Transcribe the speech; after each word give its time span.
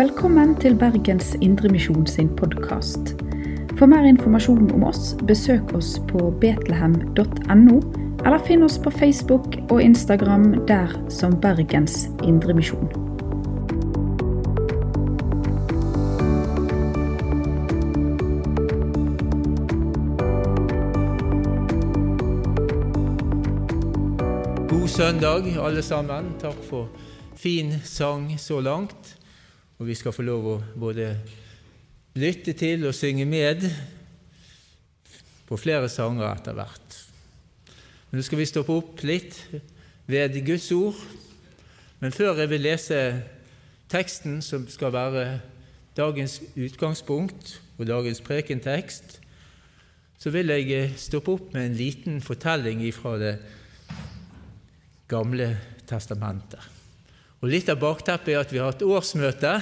Velkommen 0.00 0.54
til 0.56 0.78
Bergens 0.80 1.34
Indremisjon 1.44 2.06
sin 2.06 2.28
podkast. 2.36 3.10
For 3.76 3.84
mer 3.86 4.06
informasjon 4.08 4.70
om 4.72 4.86
oss, 4.88 5.10
besøk 5.28 5.74
oss 5.76 5.90
på 6.08 6.30
betlehem.no, 6.40 7.74
eller 8.24 8.38
finn 8.46 8.64
oss 8.64 8.78
på 8.80 8.94
Facebook 8.96 9.58
og 9.68 9.82
Instagram 9.84 10.54
der 10.64 10.96
som 11.12 11.36
Bergens 11.44 12.08
Indremisjon. 12.24 12.88
God 24.72 24.88
søndag, 24.88 25.44
alle 25.60 25.82
sammen. 25.82 26.32
Takk 26.40 26.68
for 26.70 26.88
fin 27.36 27.74
sang 27.84 28.30
så 28.38 28.64
langt. 28.64 29.19
Og 29.80 29.88
vi 29.88 29.96
skal 29.96 30.12
få 30.12 30.22
lov 30.26 30.44
å 30.44 30.56
både 30.76 31.14
lytte 32.20 32.52
til 32.52 32.84
og 32.84 32.96
synge 32.96 33.24
med 33.24 33.64
på 35.48 35.56
flere 35.56 35.88
sanger 35.88 36.26
etter 36.28 36.54
hvert. 36.58 36.96
Men 38.10 38.20
nå 38.20 38.24
skal 38.26 38.42
vi 38.42 38.48
stoppe 38.50 38.76
opp 38.76 39.00
litt 39.08 39.38
ved 40.10 40.36
Guds 40.44 40.68
ord. 40.76 40.98
Men 42.00 42.12
før 42.12 42.42
jeg 42.42 42.50
vil 42.52 42.66
lese 42.66 42.98
teksten, 43.90 44.42
som 44.44 44.66
skal 44.68 44.92
være 44.92 45.24
dagens 45.96 46.38
utgangspunkt 46.54 47.56
og 47.78 47.88
dagens 47.88 48.20
prekentekst, 48.24 49.16
så 50.20 50.32
vil 50.34 50.52
jeg 50.52 50.90
stoppe 51.00 51.38
opp 51.38 51.54
med 51.54 51.70
en 51.70 51.78
liten 51.78 52.20
fortelling 52.20 52.84
fra 52.92 53.16
Det 53.18 53.32
gamle 55.08 55.56
testamentet. 55.88 56.79
Og 57.40 57.48
Litt 57.48 57.70
av 57.72 57.78
bakteppet 57.80 58.34
er 58.34 58.42
at 58.42 58.50
vi 58.52 58.58
har 58.60 58.68
hatt 58.68 58.82
årsmøte, 58.84 59.54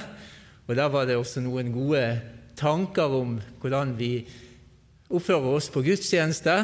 og 0.67 0.75
der 0.75 0.89
var 0.91 1.05
det 1.07 1.15
også 1.15 1.39
noen 1.39 1.71
gode 1.71 2.03
tanker 2.59 3.13
om 3.15 3.37
hvordan 3.61 3.93
vi 3.95 4.27
oppfører 5.07 5.55
oss 5.55 5.69
på 5.71 5.81
gudstjeneste. 5.85 6.55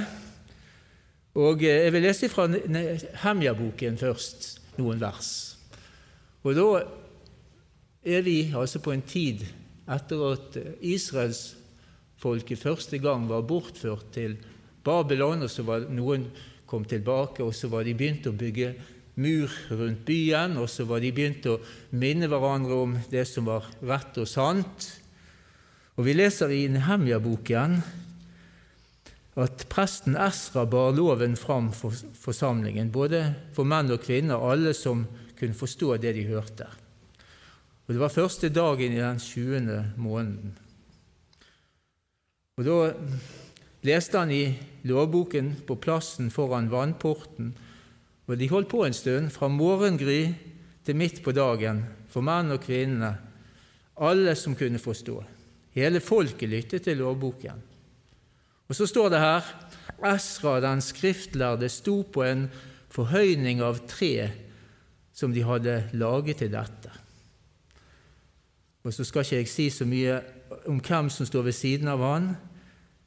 Og 1.39 1.63
Jeg 1.63 1.94
vil 1.95 2.03
lese 2.03 2.27
fra 2.31 2.49
Hemja-boken 3.23 3.97
først, 3.97 4.59
noen 4.75 4.99
vers. 4.99 5.55
Og 6.44 6.55
Da 6.55 6.83
er 8.03 8.22
vi 8.22 8.52
altså 8.53 8.79
på 8.83 8.91
en 8.91 9.02
tid 9.02 9.45
etter 9.88 10.33
at 10.33 10.57
israelsfolket 10.81 12.59
første 12.59 12.97
gang 13.00 13.29
var 13.29 13.47
bortført 13.47 14.11
til 14.11 14.35
Babylon, 14.83 15.41
og 15.47 15.50
så 15.50 15.63
var 15.63 15.88
noen 15.89 16.27
kom 16.67 16.85
tilbake, 16.85 17.44
og 17.44 17.55
så 17.55 17.67
var 17.72 17.83
de 17.83 17.95
begynt 17.95 18.27
å 18.27 18.35
bygge 18.35 18.75
mur 19.16 19.52
rundt 19.71 20.05
byen, 20.05 20.58
og 20.59 20.69
så 20.69 20.85
var 20.88 21.02
de 21.03 21.11
begynt 21.16 21.47
å 21.47 21.59
minne 21.95 22.30
hverandre 22.31 22.80
om 22.83 22.95
det 23.11 23.23
som 23.30 23.47
var 23.47 23.67
rett 23.85 24.17
og 24.22 24.27
sant. 24.30 24.89
Og 25.95 26.03
Vi 26.05 26.16
leser 26.16 26.52
i 26.52 26.66
Nehemja-boken 26.67 27.80
at 29.35 29.66
presten 29.72 30.16
Esra 30.19 30.66
bar 30.67 30.94
loven 30.95 31.35
fram 31.39 31.72
for 31.75 31.95
forsamlingen, 32.19 32.91
både 32.91 33.22
for 33.55 33.67
menn 33.67 33.91
og 33.91 34.03
kvinner, 34.03 34.39
alle 34.39 34.73
som 34.75 35.05
kunne 35.39 35.55
forstå 35.55 35.95
det 36.03 36.16
de 36.16 36.27
hørte. 36.27 36.67
Og 37.85 37.94
Det 37.94 38.02
var 38.02 38.09
første 38.09 38.50
dagen 38.50 38.91
i 38.91 39.02
den 39.02 39.19
20. 39.19 39.94
måneden. 39.97 40.57
Og 42.57 42.66
Da 42.66 42.94
leste 43.83 44.17
han 44.17 44.31
i 44.31 44.56
lovboken 44.84 45.56
på 45.67 45.75
plassen 45.75 46.31
foran 46.31 46.72
vannporten 46.72 47.53
og 48.25 48.40
de 48.40 48.50
holdt 48.50 48.69
på 48.72 48.81
en 48.86 48.94
stund, 48.94 49.30
fra 49.30 49.47
morgengry 49.47 50.34
til 50.86 50.97
midt 50.97 51.22
på 51.24 51.34
dagen, 51.36 51.84
for 52.09 52.25
menn 52.25 52.53
og 52.56 52.63
kvinner, 52.63 53.19
alle 54.02 54.36
som 54.36 54.56
kunne 54.58 54.81
forstå. 54.81 55.19
Hele 55.75 56.00
folket 56.00 56.50
lyttet 56.50 56.85
til 56.88 56.97
lovboken. 56.97 57.62
Og 58.68 58.75
så 58.75 58.88
står 58.90 59.12
det 59.14 59.22
her 59.22 59.50
Esra 60.16 60.58
den 60.64 60.81
skriftlærde 60.81 61.69
sto 61.69 62.02
på 62.02 62.24
en 62.25 62.47
forhøyning 62.91 63.62
av 63.64 63.84
tre 63.88 64.31
som 65.16 65.34
de 65.34 65.44
hadde 65.46 65.78
laget 65.94 66.41
til 66.41 66.52
dette. 66.52 66.91
Og 68.84 68.94
Så 68.94 69.03
skal 69.03 69.24
ikke 69.25 69.35
jeg 69.35 69.50
si 69.50 69.69
så 69.69 69.85
mye 69.85 70.19
om 70.69 70.80
hvem 70.80 71.09
som 71.09 71.25
står 71.25 71.47
ved 71.47 71.56
siden 71.58 71.88
av 71.88 72.03
han, 72.06 72.35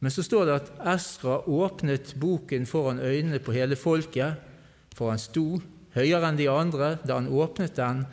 men 0.01 0.11
så 0.11 0.23
står 0.23 0.45
det 0.47 0.55
at 0.55 0.73
Esra 0.95 1.41
åpnet 1.49 2.15
boken 2.19 2.67
foran 2.67 2.99
øynene 2.99 3.39
på 3.39 3.53
hele 3.53 3.77
folket, 3.77 4.35
for 4.97 5.13
han 5.13 5.21
sto 5.21 5.61
høyere 5.97 6.31
enn 6.31 6.39
de 6.39 6.49
andre. 6.53 6.97
Da 7.05 7.19
han 7.19 7.31
åpnet 7.31 7.77
den, 7.79 8.05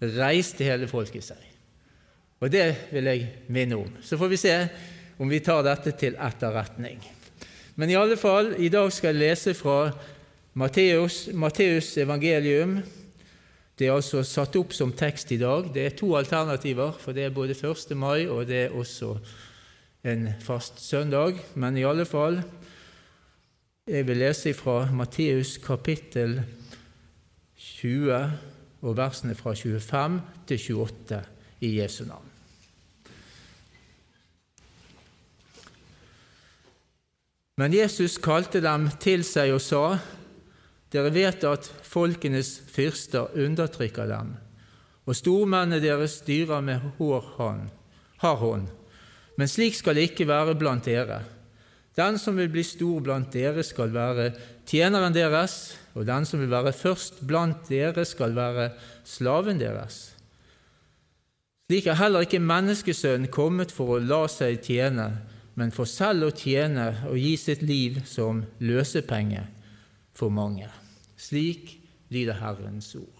reiste 0.00 0.64
hele 0.64 0.88
folket 0.90 1.26
seg. 1.26 1.46
Og 2.40 2.48
det 2.52 2.66
vil 2.92 3.08
jeg 3.10 3.26
minne 3.52 3.80
om. 3.82 3.90
Så 4.00 4.16
får 4.20 4.30
vi 4.32 4.40
se 4.40 4.54
om 5.20 5.28
vi 5.28 5.42
tar 5.44 5.64
dette 5.66 5.92
til 6.00 6.16
etterretning. 6.16 7.02
Men 7.76 7.92
i 7.92 7.98
alle 7.98 8.16
fall, 8.20 8.54
i 8.56 8.70
dag 8.72 8.88
skal 8.92 9.12
jeg 9.12 9.20
lese 9.20 9.54
fra 9.56 9.90
Matteus, 10.56 11.92
evangelium. 12.00 12.80
Det 13.76 13.86
er 13.88 13.94
altså 13.96 14.24
satt 14.26 14.56
opp 14.60 14.72
som 14.76 14.92
tekst 14.96 15.30
i 15.32 15.38
dag. 15.40 15.68
Det 15.72 15.84
er 15.84 15.94
to 15.96 16.10
alternativer, 16.16 16.96
for 17.00 17.16
det 17.16 17.28
er 17.28 17.36
både 17.36 17.56
1. 17.56 17.94
mai 17.96 18.26
og 18.26 18.48
det 18.48 18.66
er 18.66 18.76
også 18.76 19.14
en 20.04 20.26
fast 20.44 20.80
søndag. 20.84 21.38
Men 21.54 21.76
i 21.76 21.86
alle 21.88 22.04
fall 22.08 22.40
jeg 23.90 24.06
vil 24.06 24.20
lese 24.22 24.52
fra 24.54 24.84
Matteus 24.94 25.56
kapittel 25.58 26.36
20 27.58 28.18
og 28.86 28.92
versene 28.96 29.34
fra 29.34 29.50
25 29.58 30.20
til 30.46 30.76
28 30.76 31.18
i 31.66 31.70
Jesu 31.80 32.04
navn. 32.06 32.28
Men 37.58 37.74
Jesus 37.74 38.14
kalte 38.22 38.62
dem 38.62 38.86
til 39.02 39.26
seg 39.26 39.56
og 39.56 39.60
sa:" 39.60 39.98
Dere 40.90 41.10
vet 41.14 41.44
at 41.44 41.66
folkenes 41.82 42.62
fyrster 42.66 43.34
undertrykker 43.38 44.06
dem, 44.06 44.32
og 45.06 45.16
stormennene 45.16 45.82
deres 45.82 46.18
styrer 46.22 46.60
med 46.60 46.80
hard 46.98 48.38
hånd. 48.38 48.66
Men 49.36 49.48
slik 49.48 49.74
skal 49.74 49.94
det 49.94 50.10
ikke 50.10 50.26
være 50.26 50.54
blant 50.54 50.84
dere. 50.84 51.22
Den 52.00 52.16
som 52.18 52.38
vil 52.40 52.48
bli 52.48 52.64
stor 52.64 53.02
blant 53.04 53.32
dere, 53.34 53.64
skal 53.66 53.92
være 53.92 54.30
tjeneren 54.68 55.12
deres, 55.12 55.74
og 55.92 56.06
den 56.08 56.24
som 56.24 56.40
vil 56.40 56.52
være 56.52 56.72
først 56.72 57.20
blant 57.28 57.68
dere, 57.68 58.06
skal 58.08 58.32
være 58.36 58.70
slaven 59.04 59.60
deres. 59.60 60.00
Slik 61.70 61.86
er 61.86 62.00
heller 62.00 62.24
ikke 62.26 62.40
Menneskesønnen 62.42 63.30
kommet 63.30 63.70
for 63.70 63.94
å 63.94 64.00
la 64.02 64.24
seg 64.32 64.62
tjene, 64.64 65.10
men 65.54 65.70
for 65.74 65.86
selv 65.86 66.30
å 66.30 66.34
tjene 66.34 66.88
og 67.10 67.18
gi 67.20 67.36
sitt 67.38 67.62
liv 67.62 68.00
som 68.08 68.40
løsepenge 68.64 69.44
for 70.16 70.32
mange. 70.34 70.66
Slik 71.20 71.76
lyder 72.10 72.40
Herrens 72.40 72.94
ord. 72.98 73.19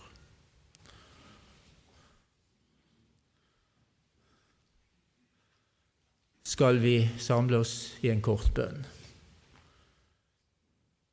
Skal 6.50 6.80
vi 6.82 7.04
samle 7.22 7.60
oss 7.62 7.74
i 8.02 8.10
en 8.10 8.22
kort 8.24 8.50
bønn. 8.56 8.82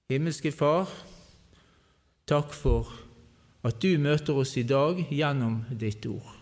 Himmelske 0.09 0.53
Far, 0.55 0.89
takk 2.25 2.55
for 2.55 2.89
at 3.67 3.77
du 3.83 3.99
møter 4.01 4.39
oss 4.39 4.55
i 4.57 4.65
dag 4.65 5.03
gjennom 5.11 5.61
ditt 5.69 6.07
ord. 6.09 6.33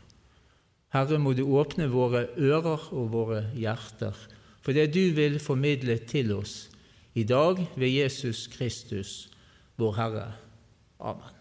Herre, 0.96 1.20
må 1.20 1.34
du 1.36 1.44
åpne 1.44 1.90
våre 1.92 2.28
ører 2.40 2.88
og 2.96 3.12
våre 3.12 3.42
hjerter 3.58 4.16
for 4.66 4.74
det 4.74 4.88
du 4.96 5.14
vil 5.14 5.38
formidle 5.40 6.00
til 6.10 6.34
oss 6.34 6.56
i 7.14 7.24
dag 7.24 7.62
ved 7.78 7.90
Jesus 7.94 8.48
Kristus, 8.48 9.30
vår 9.78 9.94
Herre. 10.00 10.28
Amen. 11.00 11.35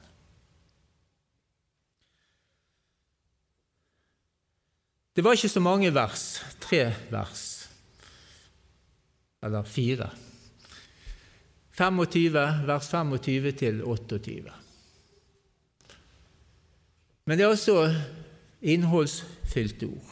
Det 5.14 5.22
var 5.22 5.36
ikke 5.36 5.48
så 5.48 5.60
mange 5.62 5.92
vers, 5.94 6.42
tre 6.58 6.88
vers, 7.10 7.42
eller 9.46 9.62
fire. 9.62 10.10
25, 11.70 12.34
vers 12.66 12.88
25 12.90 13.52
til 13.52 13.78
28. 13.84 14.50
Men 17.26 17.38
det 17.38 17.46
er 17.46 17.54
også 17.54 17.94
innholdsfylte 18.62 19.86
ord. 19.86 20.10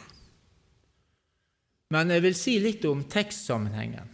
Men 1.91 2.15
jeg 2.15 2.23
vil 2.23 2.39
si 2.39 2.57
litt 2.63 2.87
om 2.89 3.03
tekstsammenhengen. 3.05 4.09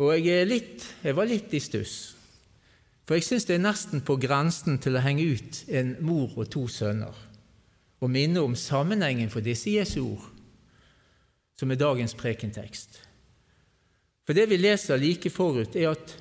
Og 0.00 0.16
jeg, 0.18 0.48
litt, 0.48 0.84
jeg 1.04 1.14
var 1.16 1.30
litt 1.30 1.54
i 1.54 1.62
stuss, 1.62 1.96
for 3.06 3.18
jeg 3.18 3.26
syns 3.26 3.46
det 3.46 3.58
er 3.58 3.66
nesten 3.68 4.02
på 4.02 4.18
grensen 4.18 4.82
til 4.82 4.96
å 4.96 5.02
henge 5.04 5.30
ut 5.30 5.64
en 5.68 5.94
mor 6.04 6.34
og 6.40 6.50
to 6.50 6.66
sønner 6.70 7.29
og 8.00 8.10
minne 8.10 8.40
om 8.40 8.56
sammenhengen 8.56 9.30
for 9.32 9.44
disse 9.44 9.70
Jesu 9.70 10.00
ord, 10.04 10.26
som 11.60 11.70
er 11.70 11.80
dagens 11.80 12.16
prekentekst. 12.16 13.00
For 14.24 14.36
det 14.36 14.46
vi 14.48 14.60
leser 14.60 15.00
like 15.00 15.30
forut, 15.32 15.76
er 15.76 15.92
at 15.92 16.16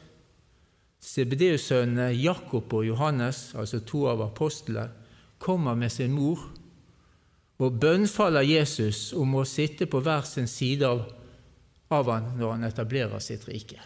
Sebedeus-sønnene 1.00 2.12
Jakob 2.20 2.74
og 2.76 2.88
Johannes, 2.88 3.54
altså 3.56 3.80
to 3.88 4.04
av 4.12 4.24
apostlene, 4.26 4.90
kommer 5.40 5.78
med 5.80 5.92
sin 5.94 6.12
mor, 6.12 6.42
og 7.60 7.80
bønnfaller 7.80 8.44
Jesus 8.48 9.14
om 9.16 9.38
å 9.40 9.46
sitte 9.48 9.88
på 9.88 10.02
hver 10.04 10.28
sin 10.28 10.48
side 10.48 10.88
av, 10.88 11.06
av 11.92 12.12
han 12.12 12.34
når 12.40 12.54
han 12.56 12.68
etablerer 12.68 13.24
sitt 13.24 13.48
rike. 13.48 13.80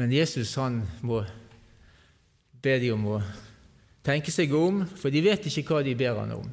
Men 0.00 0.12
Jesus 0.12 0.54
han 0.56 0.80
må 1.04 1.22
be 2.64 2.76
de 2.80 2.92
om 2.94 3.08
å 3.16 3.18
tenke 4.06 4.34
seg 4.34 4.52
om, 4.56 4.82
for 4.98 5.14
de 5.14 5.22
vet 5.24 5.46
ikke 5.46 5.64
hva 5.68 5.82
de 5.86 5.94
ber 5.98 6.18
han 6.18 6.34
om. 6.34 6.48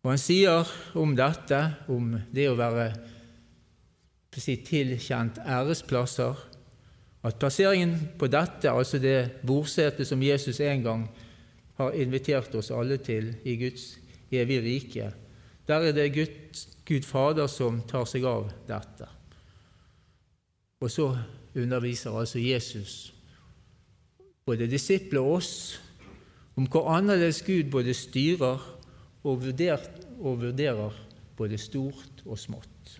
Og 0.00 0.14
han 0.14 0.20
sier 0.20 0.68
om 0.96 1.12
dette, 1.16 1.58
om 1.92 2.14
det 2.32 2.46
å 2.48 2.56
være 2.56 2.86
si, 4.40 4.56
tilkjent 4.64 5.42
æresplasser, 5.44 6.46
at 7.20 7.36
plasseringen 7.36 7.92
på 8.16 8.30
dette, 8.32 8.70
altså 8.72 8.96
det 9.00 9.42
bordsetet 9.44 10.08
som 10.08 10.22
Jesus 10.24 10.62
en 10.64 10.86
gang 10.86 11.02
har 11.76 11.96
invitert 12.00 12.54
oss 12.56 12.70
alle 12.72 12.96
til 13.04 13.34
i 13.44 13.58
Guds 13.60 13.98
evige 14.32 14.64
rike, 14.64 15.10
der 15.68 15.90
er 15.90 15.92
det 15.92 16.08
Gud, 16.14 16.62
Gud 16.88 17.04
Fader 17.04 17.50
som 17.50 17.82
tar 17.88 18.08
seg 18.08 18.24
av 18.24 18.48
dette. 18.68 19.06
Og 20.80 20.88
så 20.88 21.12
underviser 21.60 22.16
altså 22.16 22.40
Jesus 22.40 23.12
både 24.48 24.66
disipler 24.70 25.20
og 25.20 25.36
oss 25.38 25.52
om 26.60 26.66
hvor 26.68 26.90
annerledes 26.92 27.40
Gud 27.46 27.70
både 27.72 27.94
styrer 27.96 28.60
og, 29.24 29.38
vurderer, 29.40 29.86
og 30.20 30.42
vurderer 30.42 30.96
både 31.38 31.56
stort 31.58 32.20
og 32.26 32.36
smått. 32.38 32.98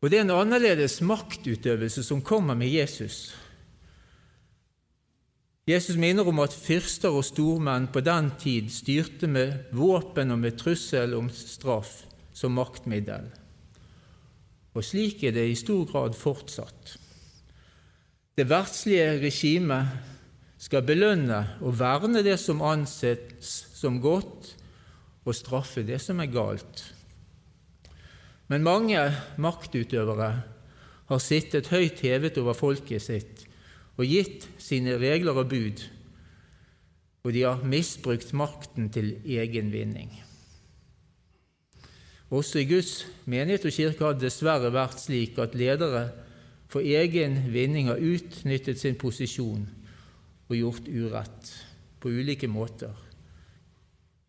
Og 0.00 0.10
Det 0.10 0.20
er 0.20 0.24
en 0.24 0.36
annerledes 0.36 1.00
maktutøvelse 1.04 2.04
som 2.06 2.22
kommer 2.24 2.54
med 2.54 2.72
Jesus. 2.72 3.34
Jesus 5.66 5.96
minner 5.98 6.28
om 6.30 6.40
at 6.40 6.54
fyrster 6.54 7.10
og 7.10 7.24
stormenn 7.26 7.88
på 7.92 8.00
den 8.06 8.30
tid 8.38 8.70
styrte 8.70 9.26
med 9.26 9.72
våpen 9.74 10.30
og 10.30 10.38
med 10.38 10.56
trussel 10.60 11.16
om 11.18 11.28
straff 11.32 12.04
som 12.32 12.54
maktmiddel. 12.54 13.28
Og 14.76 14.84
slik 14.84 15.24
er 15.24 15.34
det 15.34 15.48
i 15.50 15.58
stor 15.58 15.84
grad 15.90 16.14
fortsatt. 16.14 16.94
Det 18.36 18.46
verdslige 18.48 19.16
regimet 19.24 20.15
skal 20.66 20.82
belønne 20.82 21.44
og 21.62 21.76
verne 21.78 22.24
det 22.26 22.40
som 22.42 22.64
anses 22.66 23.52
som 23.76 24.00
godt, 24.02 24.54
og 25.26 25.34
straffe 25.34 25.82
det 25.86 25.98
som 26.02 26.20
er 26.22 26.30
galt. 26.30 26.82
Men 28.46 28.66
mange 28.66 29.00
maktutøvere 29.42 30.30
har 31.06 31.22
sittet 31.22 31.70
høyt 31.70 32.02
hevet 32.02 32.38
over 32.38 32.54
folket 32.54 33.02
sitt 33.02 33.42
og 33.96 34.06
gitt 34.06 34.46
sine 34.62 34.98
regler 35.02 35.38
og 35.38 35.50
bud, 35.50 35.82
og 37.26 37.34
de 37.34 37.42
har 37.42 37.64
misbrukt 37.66 38.30
makten 38.36 38.90
til 38.94 39.16
egen 39.24 39.72
vinning. 39.74 40.12
Også 42.30 42.62
i 42.62 42.68
Guds 42.70 43.06
menighet 43.24 43.66
og 43.66 43.74
kirke 43.74 44.04
har 44.04 44.14
det 44.14 44.28
dessverre 44.28 44.70
vært 44.74 45.02
slik 45.02 45.38
at 45.42 45.54
ledere 45.58 46.08
for 46.70 46.82
egen 46.82 47.38
vinning 47.54 47.90
har 47.90 48.02
utnyttet 48.02 48.82
sin 48.82 48.98
posisjon 48.98 49.66
og 50.46 50.56
gjort 50.56 50.88
urett 50.88 51.52
på 52.00 52.12
ulike 52.12 52.48
måter. 52.50 52.94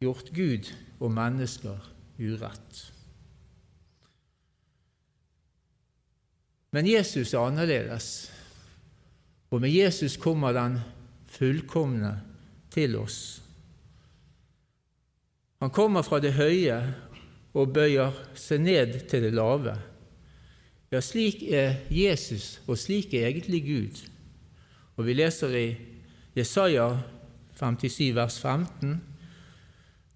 Gjort 0.01 0.29
Gud 0.33 0.69
og 0.99 1.11
mennesker 1.13 1.89
urett. 2.19 2.83
Men 6.75 6.87
Jesus 6.89 7.33
er 7.33 7.41
annerledes, 7.41 8.07
og 9.49 9.61
med 9.63 9.71
Jesus 9.71 10.17
kommer 10.19 10.53
den 10.53 10.79
fullkomne 11.31 12.11
til 12.73 12.97
oss. 12.99 13.19
Han 15.63 15.71
kommer 15.73 16.05
fra 16.05 16.19
det 16.21 16.35
høye 16.37 16.77
og 17.57 17.71
bøyer 17.73 18.13
seg 18.37 18.61
ned 18.61 18.99
til 19.09 19.25
det 19.25 19.33
lave. 19.33 19.73
Ja, 20.91 21.01
slik 21.01 21.41
er 21.49 21.79
Jesus, 21.91 22.59
og 22.67 22.77
slik 22.79 23.15
er 23.17 23.31
egentlig 23.31 23.63
Gud. 23.65 24.03
Og 24.97 25.07
vi 25.07 25.15
leser 25.17 25.55
i 25.57 25.67
Jesaja 26.37 26.99
57, 27.57 28.13
vers 28.13 28.39
15. 28.39 29.01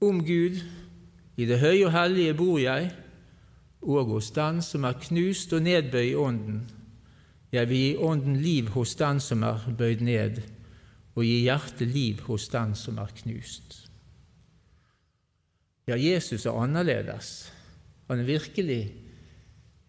Om 0.01 0.19
Gud, 0.25 0.59
i 1.37 1.45
det 1.49 1.57
høye 1.63 1.87
og 1.87 1.95
hellige 1.95 2.35
bor 2.37 2.59
jeg, 2.61 2.91
og 3.81 4.11
hos 4.11 4.29
den 4.35 4.59
som 4.61 4.85
er 4.85 4.99
knust 5.01 5.53
og 5.57 5.63
nedbøyd 5.65 6.11
i 6.11 6.19
ånden. 6.21 6.59
Jeg 7.51 7.69
vil 7.69 7.77
gi 7.77 7.95
ånden 7.97 8.35
liv 8.37 8.69
hos 8.75 8.93
den 8.99 9.19
som 9.19 9.41
er 9.43 9.65
bøyd 9.77 10.03
ned, 10.05 10.37
og 11.15 11.25
gi 11.25 11.39
hjertet 11.47 11.89
liv 11.89 12.21
hos 12.27 12.45
den 12.53 12.75
som 12.77 13.01
er 13.01 13.09
knust. 13.23 13.79
Ja, 15.89 15.97
Jesus 15.97 16.45
er 16.45 16.53
annerledes. 16.53 17.49
Han 18.07 18.21
er 18.21 18.29
virkelig 18.29 18.93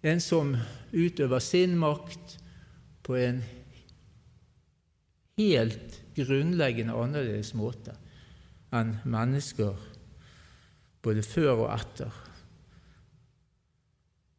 en 0.03 0.21
som 0.21 0.57
utøver 0.93 1.45
sin 1.45 1.77
makt 1.77 2.39
på 3.05 3.21
en 3.21 3.45
helt 5.37 6.02
grunnleggende 6.17 6.97
annerledes 6.97 7.53
måte 7.59 7.95
enn 8.73 8.95
mennesker 9.05 9.77
både 11.05 11.25
før 11.27 11.67
og 11.67 11.73
etter. 11.75 12.13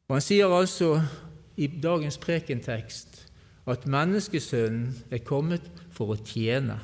Og 0.10 0.18
Han 0.18 0.24
sier 0.24 0.52
altså 0.52 0.96
i 1.58 1.68
dagens 1.68 2.18
prekentekst 2.22 3.24
at 3.70 3.86
menneskesønnen 3.88 5.14
er 5.14 5.24
kommet 5.24 5.66
for 5.94 6.14
å 6.14 6.20
tjene. 6.20 6.80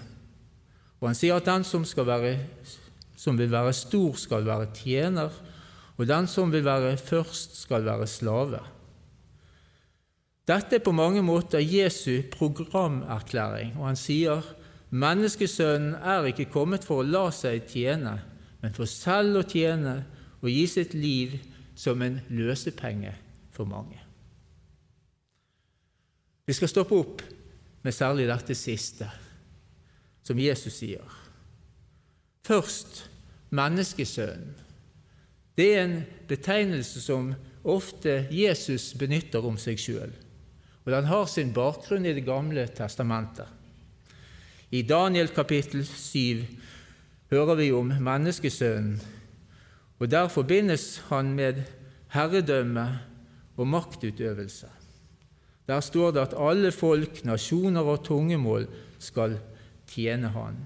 Og 1.00 1.10
han 1.10 1.18
sier 1.18 1.40
at 1.40 1.48
den 1.48 1.66
som, 1.68 1.84
være, 1.84 2.36
som 3.20 3.40
vil 3.40 3.52
være 3.52 3.74
stor, 3.76 4.16
skal 4.20 4.46
være 4.48 4.70
tjener, 4.76 5.34
og 6.00 6.08
den 6.08 6.28
som 6.32 6.52
vil 6.52 6.64
være 6.64 6.96
først, 6.98 7.58
skal 7.60 7.84
være 7.88 8.08
slave. 8.08 8.62
Dette 10.48 10.80
er 10.80 10.84
på 10.84 10.96
mange 10.96 11.22
måter 11.22 11.62
Jesu 11.62 12.24
programerklæring, 12.32 13.76
og 13.78 13.92
han 13.92 14.00
sier 14.00 14.42
Menneskesønnen 14.90 16.00
er 16.02 16.32
ikke 16.32 16.50
kommet 16.50 16.86
for 16.86 17.04
å 17.04 17.08
la 17.08 17.28
seg 17.36 17.68
tjene, 17.70 18.16
men 18.60 18.74
for 18.76 18.90
selv 18.90 19.44
å 19.44 19.48
tjene 19.48 20.00
og 20.40 20.50
gi 20.50 20.66
sitt 20.68 20.96
liv 20.98 21.36
som 21.78 22.02
en 22.02 22.18
løsepenge 22.34 23.14
for 23.54 23.70
mange. 23.70 24.00
Vi 26.50 26.56
skal 26.58 26.72
stoppe 26.72 26.98
opp 26.98 27.22
med 27.86 27.94
særlig 27.94 28.26
dette 28.28 28.56
siste, 28.58 29.06
som 30.26 30.40
Jesus 30.42 30.80
sier. 30.82 31.06
Først 32.44 33.04
menneskesønnen. 33.54 34.58
Det 35.54 35.68
er 35.76 35.84
en 35.84 35.96
betegnelse 36.28 37.02
som 37.04 37.34
ofte 37.68 38.24
Jesus 38.32 38.94
benytter 38.98 39.44
om 39.46 39.58
seg 39.60 39.78
sjøl, 39.82 40.12
og 40.86 40.92
den 40.96 41.10
har 41.12 41.26
sin 41.30 41.54
bakgrunn 41.54 42.08
i 42.08 42.16
Det 42.16 42.26
gamle 42.26 42.66
testamentet. 42.74 43.59
I 44.72 44.82
Daniel 44.86 45.32
kapittel 45.34 45.82
7 45.86 46.46
hører 47.32 47.56
vi 47.58 47.72
om 47.74 47.90
menneskesønnen, 47.90 49.00
og 50.00 50.12
der 50.12 50.28
forbindes 50.30 51.02
han 51.10 51.34
med 51.34 51.64
herredømme 52.14 53.00
og 53.58 53.68
maktutøvelse. 53.68 54.70
Der 55.68 55.80
står 55.80 56.12
det 56.12 56.22
at 56.22 56.38
alle 56.38 56.72
folk, 56.72 57.26
nasjoner 57.26 57.82
og 57.82 58.04
tungemål 58.06 58.68
skal 59.00 59.40
tjene 59.90 60.30
han. 60.34 60.62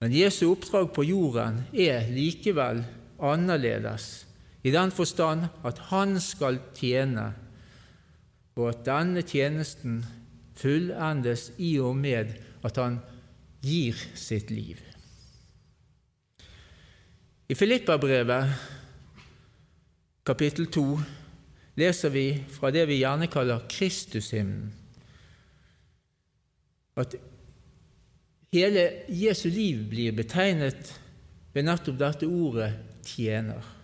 Men 0.00 0.14
Jesu 0.14 0.50
oppdrag 0.50 0.92
på 0.94 1.06
jorden 1.06 1.64
er 1.74 2.10
likevel 2.10 2.84
annerledes, 3.18 4.26
i 4.62 4.74
den 4.74 4.90
forstand 4.90 5.48
at 5.66 5.78
han 5.90 6.18
skal 6.20 6.58
tjene, 6.74 7.32
og 8.58 8.68
at 8.68 8.86
denne 8.86 9.22
tjenesten 9.22 10.02
fullendes 10.58 11.52
i 11.58 11.76
og 11.82 11.96
med 11.96 12.34
at 12.66 12.80
han 12.80 12.98
gir 13.62 13.98
sitt 14.18 14.50
liv. 14.50 14.80
I 17.48 17.56
Filippabrevet 17.56 18.50
kapittel 20.28 20.68
2 20.68 20.84
leser 21.80 22.12
vi 22.12 22.26
fra 22.52 22.72
det 22.74 22.84
vi 22.90 23.00
gjerne 23.00 23.30
kaller 23.32 23.64
Kristushymnen, 23.70 24.74
at 26.98 27.14
hele 28.52 28.84
Jesu 29.14 29.46
liv 29.54 29.84
blir 29.88 30.16
betegnet 30.18 30.90
ved 31.54 31.68
nettopp 31.68 31.98
dette 32.00 32.26
ordet 32.26 32.72
'tjener'. 33.06 33.74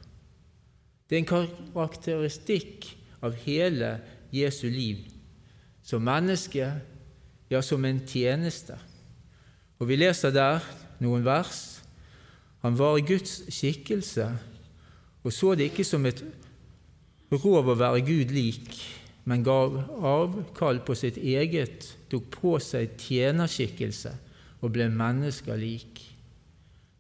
Det 1.07 1.17
er 1.17 1.23
en 1.23 1.33
karakteristikk 1.73 2.97
av 3.23 3.37
hele 3.47 4.01
Jesu 4.33 4.67
liv 4.69 5.14
som 5.85 6.03
menneske, 6.05 6.71
ja, 7.53 7.61
som 7.63 7.85
en 7.85 8.01
tjeneste. 8.09 8.79
Og 9.79 9.89
Vi 9.89 9.97
leser 9.97 10.33
der 10.33 10.65
noen 11.05 11.25
vers. 11.25 11.83
Han 12.65 12.79
var 12.79 12.97
i 12.97 13.05
Guds 13.05 13.43
skikkelse 13.53 14.31
og 15.25 15.33
så 15.33 15.55
det 15.57 15.71
ikke 15.71 15.87
som 15.89 16.05
et 16.07 16.21
rov 17.33 17.71
å 17.73 17.79
være 17.79 18.05
Gud 18.05 18.33
lik, 18.35 18.69
men 19.25 19.45
gav 19.45 19.79
avkall 20.05 20.83
på 20.85 20.97
sitt 20.99 21.17
eget, 21.17 21.89
tok 22.13 22.29
på 22.35 22.59
seg 22.61 22.99
tjenerskikkelse 23.01 24.13
og 24.61 24.75
ble 24.77 24.91
mennesker 24.93 25.57
lik. 25.59 26.03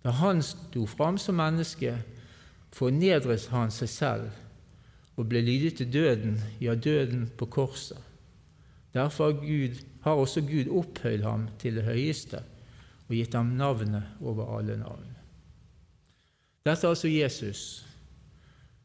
Da 0.04 0.14
han 0.22 0.40
sto 0.44 0.86
fram 0.88 1.20
som 1.20 1.36
menneske, 1.40 1.98
fornedret 2.74 3.44
han 3.52 3.70
seg 3.72 3.92
selv 3.92 5.20
og 5.20 5.28
ble 5.30 5.44
lydig 5.44 5.76
til 5.78 5.92
døden, 5.92 6.40
ja, 6.64 6.74
døden 6.74 7.28
på 7.38 7.46
korset. 7.46 8.00
Derfor 8.94 9.32
har, 9.32 9.40
Gud, 9.40 9.80
har 10.04 10.20
også 10.20 10.44
Gud 10.46 10.70
opphøyd 10.70 11.24
ham 11.26 11.48
til 11.58 11.80
det 11.80 11.86
høyeste 11.88 12.42
og 13.08 13.16
gitt 13.16 13.34
ham 13.34 13.56
navnet 13.58 14.14
over 14.22 14.56
alle 14.58 14.78
navn. 14.80 15.10
Dette 16.64 16.86
er 16.86 16.94
altså 16.94 17.10
Jesus. 17.10 17.84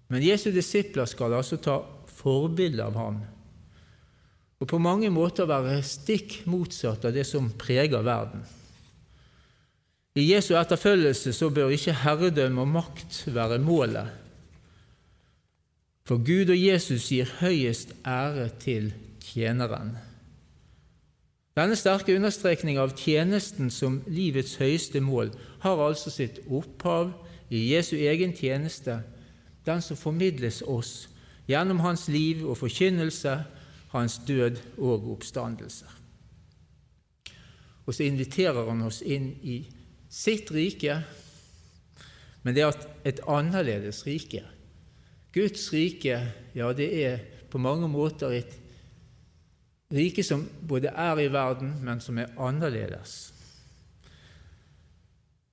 Men 0.09 0.25
Jesu 0.25 0.49
disipler 0.51 1.07
skal 1.07 1.37
altså 1.37 1.59
ta 1.61 1.77
forbilde 2.19 2.83
av 2.83 2.97
ham 2.97 3.21
og 4.59 4.67
på 4.67 4.79
mange 4.81 5.09
måter 5.11 5.47
være 5.47 5.79
stikk 5.87 6.41
motsatt 6.51 7.05
av 7.07 7.15
det 7.15 7.23
som 7.27 7.47
preger 7.59 8.03
verden. 8.03 8.43
I 10.19 10.25
Jesu 10.33 10.51
etterfølgelse 10.59 11.31
så 11.35 11.47
bør 11.53 11.71
ikke 11.71 11.95
herredømme 12.01 12.65
og 12.65 12.73
makt 12.73 13.21
være 13.31 13.59
målet. 13.63 14.09
For 16.09 16.19
Gud 16.25 16.51
og 16.51 16.59
Jesus 16.59 17.07
gir 17.13 17.29
høyest 17.39 17.93
ære 18.03 18.49
til 18.59 18.91
tjeneren. 19.29 19.95
Denne 21.57 21.75
sterke 21.75 22.15
understrekningen 22.15 22.81
av 22.81 22.93
tjenesten 22.97 23.71
som 23.73 23.99
livets 24.07 24.55
høyeste 24.61 25.01
mål 25.03 25.33
har 25.63 25.81
altså 25.83 26.11
sitt 26.13 26.39
opphav 26.47 27.11
i 27.49 27.65
Jesu 27.73 27.97
egen 27.97 28.35
tjeneste, 28.37 29.01
den 29.65 29.81
som 29.83 29.99
formidles 29.99 30.61
oss 30.61 31.09
gjennom 31.49 31.81
hans 31.83 32.07
liv 32.07 32.45
og 32.45 32.59
forkynnelse, 32.61 33.33
hans 33.91 34.19
død 34.27 34.61
og 34.77 35.09
oppstandelse. 35.15 35.89
Og 37.89 37.95
så 37.97 38.05
inviterer 38.05 38.69
han 38.69 38.85
oss 38.85 39.01
inn 39.01 39.31
i 39.41 39.63
sitt 40.13 40.51
rike, 40.53 41.01
men 42.45 42.55
det 42.55 42.63
er 42.63 42.77
et 43.09 43.21
annerledes 43.27 44.03
rike. 44.05 44.43
Guds 45.33 45.67
rike, 45.73 46.21
ja, 46.55 46.69
det 46.73 46.89
er 47.03 47.19
på 47.49 47.57
mange 47.57 47.89
måter 47.89 48.31
et 48.37 48.58
rike 49.93 50.23
som 50.23 50.45
både 50.61 50.91
er 50.93 51.19
i 51.19 51.29
verden, 51.33 51.73
men 51.81 52.01
som 52.01 52.17
er 52.21 52.31
annerledes. 52.37 53.33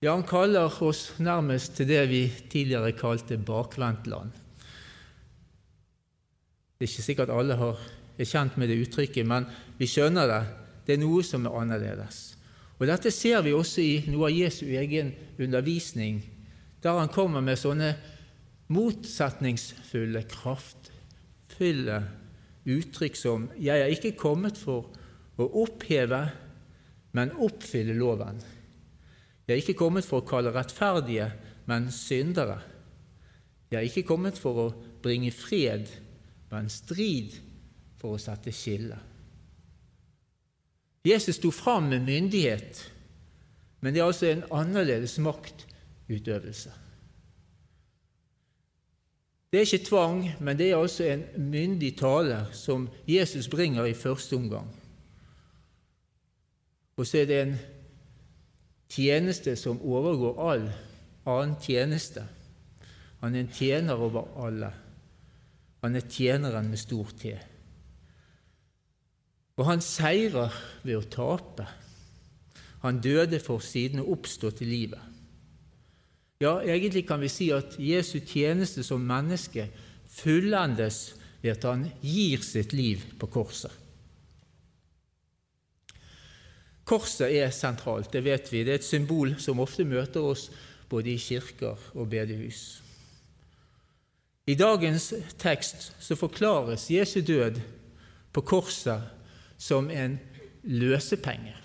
Ja, 0.04 0.12
han 0.12 0.26
kaller 0.28 0.68
oss 0.84 1.14
nærmest 1.18 1.78
til 1.78 1.88
det 1.88 2.02
vi 2.10 2.26
tidligere 2.52 2.92
kalte 2.92 3.38
bakvendtland. 3.40 4.34
Det 6.76 6.84
er 6.84 6.90
ikke 6.90 7.06
sikkert 7.06 7.32
alle 7.32 7.56
er 7.56 8.28
kjent 8.28 8.58
med 8.60 8.68
det 8.68 8.76
uttrykket, 8.84 9.24
men 9.26 9.48
vi 9.78 9.88
skjønner 9.88 10.28
det. 10.28 10.42
Det 10.86 10.94
er 10.94 11.00
noe 11.00 11.24
som 11.24 11.46
er 11.48 11.56
annerledes. 11.56 12.36
Og 12.76 12.86
Dette 12.90 13.10
ser 13.10 13.40
vi 13.42 13.54
også 13.56 13.80
i 13.80 13.94
noe 14.12 14.28
av 14.28 14.36
Jesu 14.36 14.66
egen 14.68 15.14
undervisning, 15.40 16.20
der 16.84 17.00
han 17.00 17.08
kommer 17.08 17.40
med 17.40 17.56
sånne 17.58 17.94
motsetningsfulle, 18.68 20.26
kraftfulle 20.28 22.02
uttrykk 22.66 23.16
som 23.16 23.50
'Jeg 23.58 23.80
er 23.80 23.86
ikke 23.86 24.18
kommet 24.18 24.58
for 24.58 24.90
å 25.38 25.46
oppheve, 25.62 26.30
men 27.12 27.30
oppfylle 27.30 27.94
loven'. 27.94 28.42
Jeg 29.46 29.54
er 29.54 29.62
ikke 29.62 29.78
kommet 29.78 30.04
for 30.04 30.20
å 30.20 30.26
kalle 30.26 30.52
rettferdige, 30.52 31.32
men 31.66 31.90
syndere. 31.90 32.60
Jeg 33.70 33.78
er 33.78 33.88
ikke 33.88 34.08
kommet 34.08 34.38
for 34.38 34.54
å 34.54 34.74
bringe 35.02 35.30
fred, 35.30 35.88
men 36.50 36.68
strid 36.68 37.36
for 37.96 38.14
å 38.14 38.18
sette 38.18 38.52
skille. 38.52 38.98
Jesus 41.06 41.36
sto 41.36 41.50
fram 41.50 41.88
med 41.88 42.02
myndighet, 42.02 42.90
men 43.80 43.94
det 43.94 44.00
er 44.00 44.06
altså 44.06 44.26
en 44.26 44.44
annerledes 44.50 45.18
maktutøvelse. 45.22 46.85
Det 49.56 49.62
er 49.62 49.72
ikke 49.72 49.88
tvang, 49.88 50.18
men 50.40 50.58
det 50.58 50.66
er 50.68 50.76
altså 50.76 51.04
en 51.08 51.22
myndig 51.48 51.94
tale 51.96 52.42
som 52.52 52.90
Jesus 53.08 53.46
bringer 53.48 53.86
i 53.88 53.94
første 53.96 54.36
omgang. 54.36 54.66
Og 56.96 57.06
så 57.06 57.22
er 57.22 57.24
det 57.24 57.38
en 57.40 57.54
tjeneste 58.92 59.54
som 59.56 59.80
overgår 59.80 60.42
all 60.50 60.66
annen 61.24 61.56
tjeneste. 61.62 62.26
Han 63.24 63.32
er 63.32 63.46
en 63.46 63.56
tjener 63.56 63.96
over 63.96 64.28
alle. 64.44 64.70
Han 65.80 65.96
er 65.96 66.04
tjeneren 66.04 66.68
med 66.68 66.84
stor 66.84 67.16
T. 67.16 67.32
Og 69.56 69.70
han 69.72 69.80
seirer 69.80 70.52
ved 70.84 71.00
å 71.00 71.08
tape. 71.16 71.70
Han 72.84 73.00
døde 73.00 73.40
for 73.40 73.64
siden 73.64 74.04
å 74.04 74.10
oppstå 74.18 74.52
til 74.60 74.74
livet. 74.76 75.15
Ja, 76.40 76.58
egentlig 76.60 77.06
kan 77.08 77.20
vi 77.20 77.30
si 77.32 77.48
at 77.54 77.78
Jesu 77.80 78.18
tjeneste 78.20 78.84
som 78.84 79.00
menneske 79.00 79.70
fullendes 80.12 81.14
ved 81.40 81.54
at 81.54 81.64
han 81.64 81.86
gir 82.02 82.44
sitt 82.44 82.74
liv 82.76 83.04
på 83.20 83.28
korset. 83.32 83.72
Korset 86.86 87.32
er 87.34 87.50
sentralt, 87.50 88.12
det 88.12 88.22
vet 88.22 88.52
vi. 88.52 88.62
Det 88.62 88.74
er 88.74 88.80
et 88.80 88.86
symbol 88.86 89.34
som 89.42 89.62
ofte 89.64 89.84
møter 89.88 90.22
oss 90.22 90.50
både 90.90 91.16
i 91.16 91.18
kirker 91.18 91.80
og 91.96 92.10
bedehus. 92.12 92.82
I 94.46 94.54
dagens 94.54 95.08
tekst 95.40 95.88
så 95.98 96.14
forklares 96.14 96.90
Jesu 96.90 97.18
død 97.26 97.58
på 98.32 98.44
korset 98.46 99.02
som 99.58 99.90
en 99.90 100.20
løsepenge. 100.62 101.56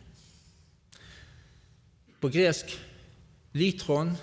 På 2.22 2.32
gresk 2.34 2.74
litron 3.54 4.16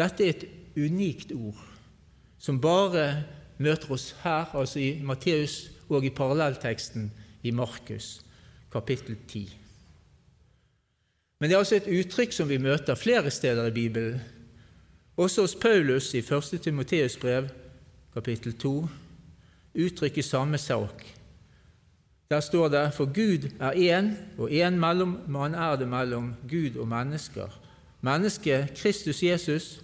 Dette 0.00 0.24
er 0.24 0.34
et 0.34 0.46
unikt 0.80 1.34
ord 1.36 1.60
som 2.40 2.60
bare 2.60 3.24
møter 3.60 3.90
oss 3.92 4.14
her, 4.22 4.48
altså 4.56 4.80
i 4.80 4.94
Matteus 5.04 5.66
og 5.92 6.06
i 6.06 6.12
parallellteksten 6.14 7.10
i 7.44 7.52
Markus, 7.52 8.22
kapittel 8.72 9.18
10. 9.28 9.42
Men 11.40 11.50
det 11.50 11.54
er 11.54 11.58
altså 11.58 11.76
et 11.76 11.88
uttrykk 12.00 12.32
som 12.32 12.48
vi 12.48 12.60
møter 12.60 12.96
flere 12.96 13.30
steder 13.30 13.68
i 13.68 13.76
Bibelen. 13.76 14.20
Også 15.16 15.44
hos 15.44 15.54
Paulus 15.54 16.14
i 16.14 16.18
1. 16.24 16.60
Timoteus 16.62 17.16
brev, 17.16 17.48
kapittel 18.14 18.52
2, 18.52 18.88
uttrykker 19.74 20.22
samme 20.22 20.58
sak. 20.58 21.04
Der 22.30 22.40
står 22.40 22.68
det 22.68 22.94
for 22.94 23.04
Gud 23.04 23.50
er 23.60 23.72
én, 23.72 24.14
og 24.38 24.50
én 24.50 24.76
mellommann 24.78 25.54
er 25.54 25.76
det 25.76 25.88
mellom 25.88 26.34
Gud 26.48 26.76
og 26.76 26.88
mennesker. 26.88 27.60
Mennesket 28.00 28.72
Kristus 28.76 29.22
Jesus, 29.22 29.82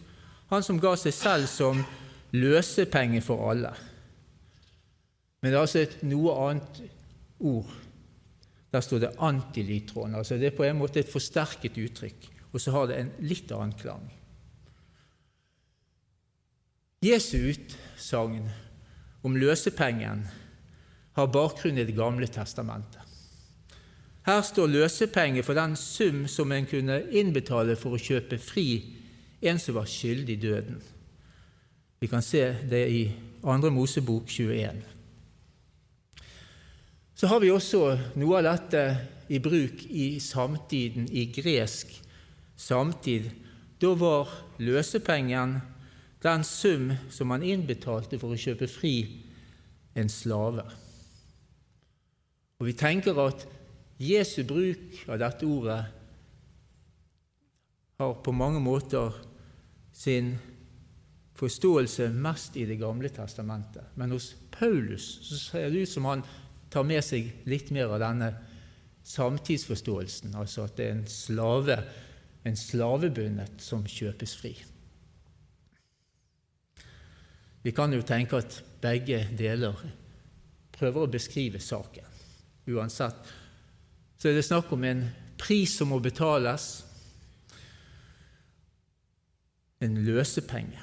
han 0.50 0.62
som 0.62 0.80
ga 0.80 0.94
seg 0.98 1.14
selv 1.14 1.50
som 1.50 1.82
løsepenge 2.36 3.22
for 3.24 3.50
alle. 3.50 3.72
Men 5.42 5.50
det 5.52 5.56
er 5.56 5.64
altså 5.64 5.82
et 5.82 5.98
noe 6.06 6.36
annet 6.46 6.80
ord 7.38 7.74
der 8.74 8.82
står 8.82 9.00
det 9.00 9.14
antilytron. 9.22 10.14
Altså 10.18 10.36
det 10.36 10.50
er 10.50 10.56
på 10.56 10.66
en 10.66 10.76
måte 10.76 11.00
et 11.00 11.10
forsterket 11.10 11.78
uttrykk, 11.80 12.26
og 12.52 12.60
så 12.60 12.74
har 12.74 12.90
det 12.90 12.98
en 13.00 13.12
litt 13.24 13.52
annen 13.54 13.76
klang. 13.78 14.04
Jesu 17.04 17.38
utsagn 17.52 18.48
om 19.24 19.36
løsepengen 19.38 20.26
har 21.16 21.32
bakgrunn 21.32 21.78
i 21.78 21.86
Det 21.88 21.96
gamle 21.96 22.28
testamentet. 22.28 23.00
Her 24.26 24.42
står 24.42 24.66
løsepenge 24.66 25.44
for 25.46 25.54
den 25.54 25.76
sum 25.78 26.24
som 26.28 26.52
en 26.52 26.66
kunne 26.66 26.98
innbetale 27.14 27.76
for 27.78 27.94
å 27.94 28.02
kjøpe 28.02 28.40
fri 28.42 28.66
en 29.46 29.58
som 29.62 29.78
var 29.78 29.88
skyldig 29.90 30.36
døden. 30.42 30.82
Vi 32.00 32.06
kan 32.06 32.22
se 32.22 32.42
det 32.70 32.84
i 32.92 33.02
2. 33.42 33.70
Mosebok 33.70 34.28
21. 34.28 34.82
Så 37.16 37.26
har 37.26 37.40
vi 37.40 37.50
også 37.50 37.96
noe 38.20 38.40
av 38.40 38.44
dette 38.44 38.82
i 39.32 39.38
bruk 39.40 39.86
i 39.88 40.18
samtiden, 40.20 41.08
i 41.08 41.24
gresk 41.32 41.94
samtid. 42.56 43.30
Da 43.80 43.94
var 43.96 44.28
løsepengen 44.60 45.56
den 46.22 46.44
sum 46.44 46.90
som 47.10 47.32
man 47.32 47.44
innbetalte 47.46 48.20
for 48.20 48.34
å 48.34 48.40
kjøpe 48.40 48.68
fri 48.68 48.96
en 49.96 50.12
slave. 50.12 50.66
Og 52.60 52.66
Vi 52.66 52.72
tenker 52.76 53.16
at 53.20 53.46
Jesu 54.00 54.42
bruk 54.44 55.04
av 55.08 55.20
dette 55.20 55.48
ordet 55.48 55.80
har 57.96 58.12
på 58.20 58.32
mange 58.32 58.60
måter 58.60 59.14
sin 59.96 60.34
forståelse 61.36 62.08
mest 62.12 62.56
i 62.56 62.64
Det 62.64 62.76
gamle 62.76 63.08
testamentet. 63.08 63.84
Men 63.94 64.12
hos 64.12 64.34
Paulus 64.50 65.18
så 65.22 65.36
ser 65.36 65.70
det 65.70 65.84
ut 65.84 65.88
som 65.88 66.04
han 66.04 66.22
tar 66.70 66.84
med 66.84 67.04
seg 67.04 67.32
litt 67.48 67.70
mer 67.72 67.92
av 67.92 68.00
denne 68.00 68.30
samtidsforståelsen, 69.06 70.34
altså 70.34 70.66
at 70.66 70.76
det 70.76 70.86
er 70.86 70.96
en 70.96 71.06
slave, 71.08 71.76
en 72.44 72.56
slavebundet, 72.58 73.60
som 73.62 73.84
kjøpes 73.86 74.34
fri. 74.36 74.54
Vi 77.62 77.72
kan 77.74 77.92
jo 77.94 78.02
tenke 78.06 78.40
at 78.42 78.60
begge 78.82 79.24
deler 79.38 79.78
prøver 80.76 81.06
å 81.06 81.10
beskrive 81.10 81.60
saken. 81.62 82.04
Uansett 82.66 83.32
så 84.16 84.28
er 84.28 84.36
det 84.36 84.46
snakk 84.46 84.72
om 84.74 84.84
en 84.86 85.06
pris 85.38 85.76
som 85.78 85.90
må 85.92 86.00
betales, 86.02 86.86
en 89.80 89.99
løsepenge. 90.04 90.83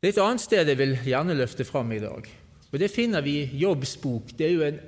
Det 0.00 0.08
er 0.08 0.14
et 0.14 0.22
annet 0.24 0.42
sted 0.44 0.68
jeg 0.68 0.78
vil 0.80 0.96
gjerne 1.04 1.36
løfte 1.36 1.64
fram 1.68 1.92
i 1.92 2.00
dag. 2.00 2.28
og 2.72 2.78
Det 2.78 2.90
finner 2.90 3.20
vi 3.20 3.42
i 3.42 3.58
Jobbs 3.60 3.96
bok. 4.00 4.32
Det 4.38 4.46
er 4.46 4.52
jo 4.54 4.62
en 4.64 4.80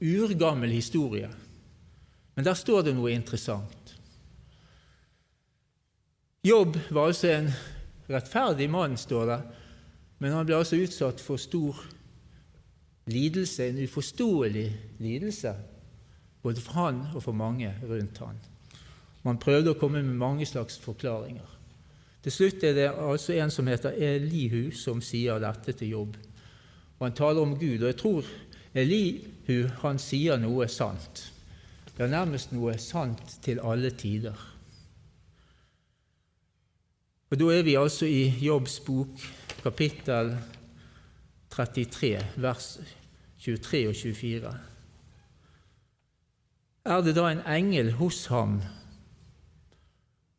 urgammel 0.00 0.70
historie. 0.70 1.30
Men 2.36 2.44
der 2.44 2.54
står 2.54 2.82
det 2.86 2.94
noe 2.94 3.12
interessant. 3.12 3.94
Jobb 6.44 6.76
var 6.90 7.08
altså 7.08 7.32
en 7.32 7.48
rettferdig 8.08 8.68
mann, 8.70 8.96
står 8.96 9.24
det, 9.26 9.38
men 10.18 10.32
han 10.32 10.46
ble 10.46 10.56
altså 10.56 10.78
utsatt 10.78 11.20
for 11.20 11.40
stor 11.40 11.80
lidelse, 13.10 13.66
en 13.66 13.82
uforståelig 13.82 14.68
lidelse, 15.02 15.54
både 16.42 16.62
for 16.62 16.78
han 16.78 17.02
og 17.14 17.22
for 17.24 17.36
mange 17.36 17.72
rundt 17.82 18.22
han. 18.22 18.38
Man 19.24 19.40
prøvde 19.42 19.74
å 19.74 19.78
komme 19.78 20.02
med 20.02 20.18
mange 20.18 20.46
slags 20.46 20.78
forklaringer. 20.78 21.56
Til 22.22 22.34
slutt 22.34 22.64
er 22.66 22.74
det 22.76 22.90
altså 22.90 23.34
en 23.38 23.50
som 23.50 23.66
heter 23.70 23.96
Elihu, 23.96 24.70
som 24.74 25.00
sier 25.02 25.40
dette 25.42 25.72
til 25.72 25.94
Jobb. 25.94 26.16
Og 26.98 27.06
Han 27.06 27.16
taler 27.16 27.42
om 27.42 27.58
Gud, 27.58 27.82
og 27.82 27.86
jeg 27.86 27.96
tror 27.96 28.30
Elihu 28.74 29.68
han 29.82 29.98
sier 29.98 30.36
noe 30.36 30.68
sant. 30.68 31.32
Er 31.98 32.06
nærmest 32.06 32.52
noe 32.54 32.76
sant 32.78 33.38
til 33.42 33.58
alle 33.58 33.90
tider. 33.90 34.36
Og 37.30 37.38
Da 37.38 37.48
er 37.52 37.62
vi 37.62 37.74
altså 37.74 38.06
i 38.06 38.28
Jobbs 38.40 38.80
bok, 38.80 39.18
kapittel 39.62 40.36
33, 41.50 42.26
vers 42.36 42.78
23 43.40 43.88
og 43.88 43.94
24. 43.94 44.54
Er 46.84 47.00
det 47.02 47.16
da 47.16 47.26
en 47.28 47.42
engel 47.46 47.92
hos 47.98 48.26
ham, 48.26 48.60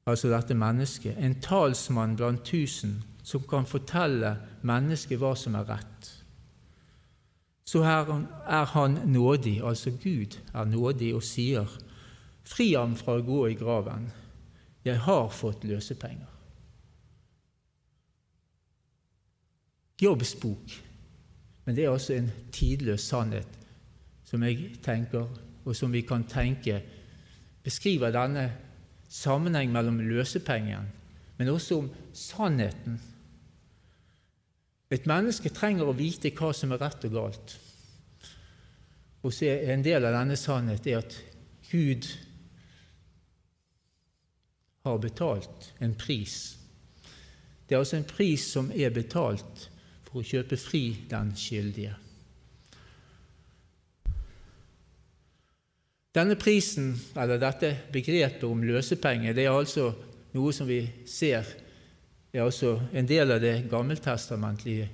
altså 0.05 0.29
dette 0.31 0.55
mennesket, 0.57 1.17
en 1.17 1.39
talsmann 1.41 2.15
blant 2.15 2.45
tusen, 2.45 3.01
som 3.23 3.43
kan 3.49 3.67
fortelle 3.67 4.37
mennesket 4.65 5.19
hva 5.21 5.35
som 5.37 5.57
er 5.59 5.67
rett? 5.69 6.15
så 7.69 7.83
her 7.83 8.07
er 8.47 8.65
han 8.65 8.91
nådig, 9.05 9.61
altså 9.63 9.91
Gud 9.91 10.39
er 10.53 10.65
nådig 10.65 11.11
og 11.15 11.23
sier, 11.23 11.69
fri 12.43 12.71
ham 12.73 12.95
fra 12.97 13.19
å 13.19 13.25
gå 13.25 13.43
i 13.51 13.57
graven, 13.59 14.07
jeg 14.85 14.97
har 15.05 15.27
fått 15.29 15.67
løsepenger. 15.69 16.31
Jobbs 20.01 20.33
bok, 20.41 20.73
men 21.65 21.77
det 21.77 21.85
er 21.85 21.93
altså 21.93 22.15
en 22.15 22.31
tidløs 22.55 23.05
sannhet 23.05 23.59
som 24.25 24.41
jeg 24.47 24.71
tenker, 24.81 25.27
og 25.65 25.75
som 25.75 25.93
vi 25.93 26.01
kan 26.07 26.25
tenke 26.25 26.79
beskriver 27.61 28.15
denne 28.15 28.47
sammenheng 29.09 29.71
mellom 29.73 29.99
løsepengen, 30.05 30.89
men 31.37 31.49
også 31.49 31.79
om 31.81 31.89
sannheten 32.13 32.99
et 34.89 35.05
menneske 35.05 35.51
trenger 35.53 35.85
å 35.85 35.93
vite 35.97 36.31
hva 36.33 36.49
som 36.55 36.71
er 36.73 36.81
rett 36.81 37.03
og 37.05 37.13
galt. 37.13 37.51
Og 39.21 39.33
så 39.35 39.51
er 39.51 39.73
En 39.73 39.83
del 39.85 40.05
av 40.05 40.15
denne 40.15 40.37
sannhet 40.39 40.87
er 40.87 41.03
at 41.03 41.17
Gud 41.69 42.07
har 44.85 44.97
betalt 44.97 45.73
en 45.79 45.93
pris. 45.93 46.57
Det 47.67 47.75
er 47.75 47.83
altså 47.83 47.99
en 47.99 48.09
pris 48.09 48.41
som 48.41 48.71
er 48.71 48.89
betalt 48.89 49.67
for 50.07 50.21
å 50.21 50.25
kjøpe 50.25 50.57
fri 50.57 50.83
den 51.09 51.35
skyldige. 51.37 51.93
Denne 56.15 56.35
prisen, 56.35 56.95
eller 57.15 57.37
dette 57.37 57.73
begrepet 57.93 58.43
om 58.47 58.63
løsepenger, 58.65 59.35
det 59.37 59.45
er 59.45 59.53
altså 59.53 59.91
noe 60.33 60.53
som 60.53 60.69
vi 60.69 60.81
ser 61.09 61.45
er 62.33 62.45
altså 62.45 62.75
en 62.93 63.07
del 63.09 63.31
av 63.33 63.41
det 63.41 63.55
gammeltestamentlige 63.69 64.89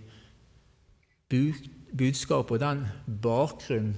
budskapet 1.96 2.56
og 2.56 2.62
den 2.62 2.86
bakgrunnen 3.24 3.96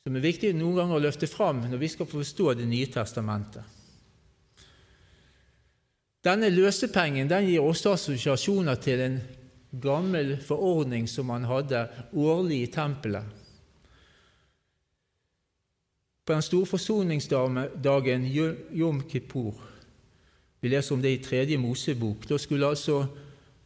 som 0.00 0.16
er 0.16 0.24
viktig 0.24 0.52
noen 0.56 0.78
ganger 0.78 0.96
å 0.96 1.02
løfte 1.04 1.28
fram 1.28 1.64
når 1.68 1.82
vi 1.82 1.88
skal 1.92 2.08
forstå 2.08 2.54
Det 2.56 2.66
nye 2.68 2.88
testamentet. 2.88 3.64
Denne 6.24 6.48
løsepengen 6.52 7.28
den 7.28 7.48
gir 7.48 7.64
også 7.64 7.94
assosiasjoner 7.96 8.80
til 8.80 9.02
en 9.04 9.18
gammel 9.70 10.34
forordning 10.44 11.06
som 11.08 11.28
man 11.28 11.44
hadde 11.48 11.84
årlig 12.16 12.62
i 12.64 12.72
tempelet. 12.72 13.39
På 16.30 16.34
den 16.34 16.44
store 16.46 16.66
forsoningsdagen 16.66 18.24
Jom 18.70 19.00
Kippur 19.10 19.56
vi 20.60 20.68
leser 20.70 20.94
om 20.94 21.00
det 21.02 21.10
i 21.10 21.22
Tredje 21.24 21.56
Mosebok. 21.58 22.28
Da 22.28 22.36
skulle 22.38 22.68
altså 22.68 23.00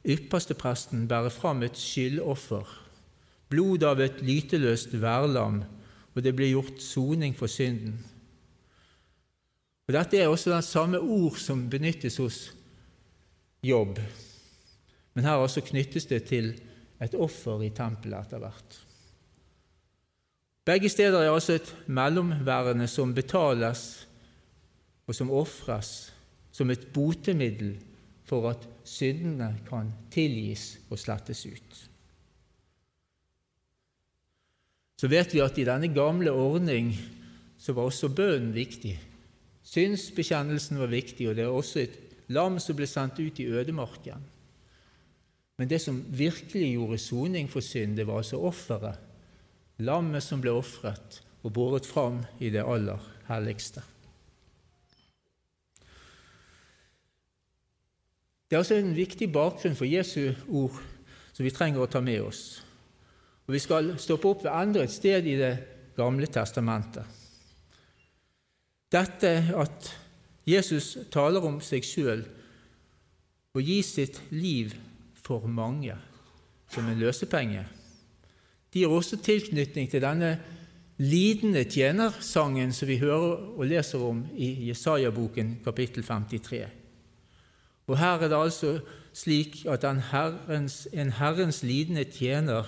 ypperstepresten 0.01 1.03
bære 1.11 1.29
fram 1.35 1.61
et 1.67 1.77
skyldoffer, 1.77 2.65
blod 3.53 3.85
av 3.85 4.01
et 4.01 4.23
lyteløst 4.25 4.97
værlam, 5.03 5.59
og 6.15 6.25
det 6.25 6.33
ble 6.39 6.49
gjort 6.55 6.81
soning 6.81 7.37
for 7.37 7.53
synden. 7.53 7.99
Og 9.85 9.99
Dette 9.99 10.23
er 10.23 10.33
også 10.33 10.55
den 10.55 10.65
samme 10.65 11.03
ord 11.05 11.37
som 11.37 11.67
benyttes 11.69 12.17
hos 12.17 12.47
Jobb, 13.61 14.01
men 15.13 15.29
her 15.29 15.37
altså 15.37 15.61
knyttes 15.61 16.09
det 16.09 16.25
til 16.33 16.55
et 16.97 17.13
offer 17.13 17.61
i 17.69 17.75
tempelet 17.77 18.25
etter 18.25 18.41
hvert. 18.41 18.84
Begge 20.65 20.89
steder 20.89 21.21
er 21.21 21.31
altså 21.31 21.59
et 21.59 21.77
mellomværende 21.87 22.87
som 22.89 23.15
betales 23.15 24.09
og 25.07 25.15
som 25.15 25.31
ofres 25.31 26.15
som 26.55 26.71
et 26.71 26.87
botemiddel 26.95 27.75
for 28.25 28.49
at 28.49 28.63
syndene 28.85 29.51
kan 29.69 29.91
tilgis 30.15 30.79
og 30.91 30.99
slettes 30.99 31.45
ut. 31.47 31.81
Så 35.01 35.11
vet 35.11 35.35
vi 35.35 35.43
at 35.45 35.59
i 35.59 35.67
denne 35.67 35.91
gamle 35.93 36.33
ordning 36.33 36.95
så 37.61 37.75
var 37.77 37.91
også 37.91 38.09
bønnen 38.15 38.55
viktig. 38.55 38.95
Synsbekjennelsen 39.65 40.79
var 40.79 40.93
viktig, 40.93 41.29
og 41.29 41.37
det 41.37 41.45
er 41.45 41.53
også 41.53 41.83
et 41.83 41.99
lam 42.33 42.57
som 42.63 42.77
ble 42.79 42.87
sendt 42.89 43.19
ut 43.21 43.41
i 43.43 43.49
ødemarken. 43.51 44.23
Men 45.59 45.71
det 45.71 45.81
som 45.83 46.01
virkelig 46.09 46.73
gjorde 46.73 46.99
soning 46.99 47.51
for 47.51 47.65
synd, 47.65 47.97
det 47.97 48.07
var 48.07 48.23
altså 48.23 48.41
offeret, 48.41 48.99
lammet 49.83 50.25
som 50.25 50.43
ble 50.43 50.53
ofret 50.55 51.21
og 51.45 51.53
båret 51.57 51.87
fram 51.87 52.23
i 52.39 52.51
det 52.55 52.63
aller 52.63 53.01
helligste. 53.29 53.83
Det 58.49 58.57
er 58.57 58.63
altså 58.63 58.79
en 58.79 58.95
viktig 58.95 59.33
bakgrunn 59.33 59.75
for 59.75 59.89
Jesu 59.89 60.35
ord 60.47 60.77
som 61.35 61.43
vi 61.43 61.51
trenger 61.51 61.83
å 61.83 61.91
ta 61.91 62.01
med 62.05 62.21
oss. 62.23 62.63
Og 63.45 63.53
Vi 63.57 63.61
skal 63.61 63.97
stoppe 63.99 64.29
opp 64.31 64.45
ved 64.45 64.53
enda 64.53 64.85
et 64.85 64.93
sted 64.93 65.27
i 65.27 65.37
Det 65.37 65.55
gamle 65.97 66.27
testamentet. 66.27 67.05
Dette 68.91 69.31
at 69.57 69.91
Jesus 70.47 70.97
taler 71.11 71.43
om 71.43 71.61
seg 71.61 71.85
sjøl 71.87 72.25
og 73.55 73.63
gir 73.63 73.83
sitt 73.83 74.21
liv 74.31 74.75
for 75.25 75.47
mange 75.47 75.97
som 76.71 76.87
en 76.89 76.99
løsepenge, 76.99 77.65
det 78.75 78.83
gir 78.83 78.91
også 78.91 79.21
tilknytning 79.23 79.87
til 79.87 80.03
denne 80.03 80.33
lidende 80.99 81.63
tjenersangen 81.71 82.73
som 82.75 82.89
vi 82.91 82.97
hører 82.99 83.37
og 83.55 83.69
leser 83.71 84.03
om 84.03 84.25
i 84.35 84.49
Jesaja-boken 84.69 85.61
kapittel 85.63 86.03
53. 86.03 86.67
Og 87.87 87.99
her 87.99 88.19
er 88.19 88.33
det 88.33 88.41
altså 88.41 88.73
slik 89.15 89.63
at 89.71 89.87
en 89.87 90.03
Herrens, 90.11 90.89
en 90.93 91.15
Herrens 91.15 91.63
lidende 91.63 92.05
tjener 92.05 92.67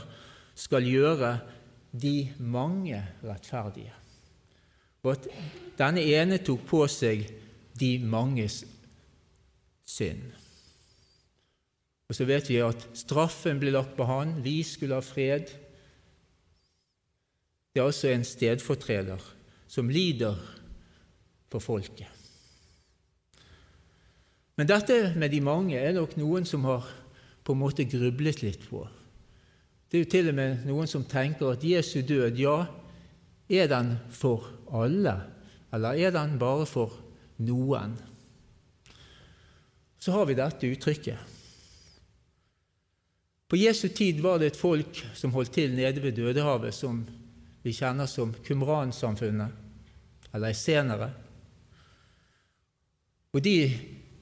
skal 0.54 0.86
gjøre 0.86 1.40
de 1.90 2.30
mange 2.38 3.02
rettferdige, 3.24 3.92
og 5.02 5.12
at 5.16 5.28
denne 5.78 6.06
ene 6.06 6.38
tok 6.38 6.62
på 6.70 6.86
seg 6.86 7.26
de 7.80 7.96
manges 7.98 8.62
synd. 9.86 10.22
Og 12.06 12.14
så 12.14 12.26
vet 12.28 12.46
vi 12.46 12.62
at 12.62 12.86
straffen 12.94 13.58
ble 13.58 13.74
lagt 13.74 13.96
på 13.98 14.06
han, 14.06 14.36
vi 14.44 14.60
skulle 14.62 14.94
ha 14.94 15.02
fred. 15.02 15.50
Det 17.76 17.82
er 17.82 17.90
altså 17.90 18.08
en 18.08 18.22
stedfortreder 18.24 19.20
som 19.68 19.90
lider 19.92 20.38
for 21.52 21.60
folket. 21.60 22.08
Men 24.56 24.70
dette 24.70 25.10
med 25.12 25.28
de 25.28 25.42
mange 25.44 25.76
er 25.76 25.92
nok 25.92 26.14
noen 26.16 26.48
som 26.48 26.64
har 26.64 26.86
på 27.44 27.52
en 27.52 27.60
måte 27.60 27.84
grublet 27.84 28.40
litt 28.40 28.64
på. 28.70 28.80
Det 29.92 29.98
er 29.98 30.04
jo 30.06 30.08
til 30.14 30.30
og 30.30 30.38
med 30.38 30.64
noen 30.64 30.88
som 30.88 31.04
tenker 31.04 31.50
at 31.50 31.66
Jesu 31.68 32.00
død, 32.00 32.40
ja, 32.40 32.54
er 33.52 33.68
den 33.68 33.92
for 34.08 34.48
alle, 34.72 35.12
eller 35.68 36.00
er 36.00 36.16
den 36.16 36.38
bare 36.40 36.64
for 36.64 36.96
noen? 37.44 37.92
Så 40.00 40.16
har 40.16 40.24
vi 40.24 40.38
dette 40.40 40.72
uttrykket. 40.72 41.36
På 43.52 43.60
Jesu 43.60 43.90
tid 43.92 44.24
var 44.24 44.40
det 44.40 44.54
et 44.54 44.64
folk 44.64 45.04
som 45.12 45.36
holdt 45.36 45.52
til 45.60 45.76
nede 45.76 46.00
ved 46.00 46.16
Dødehavet, 46.16 46.72
som 46.72 47.04
vi 47.66 47.74
kjenner 47.74 48.06
som 48.06 48.30
Kumran-samfunnet, 48.46 49.54
eller 50.30 50.54
senere. 50.54 51.08
Og 53.34 53.42
de 53.42 53.58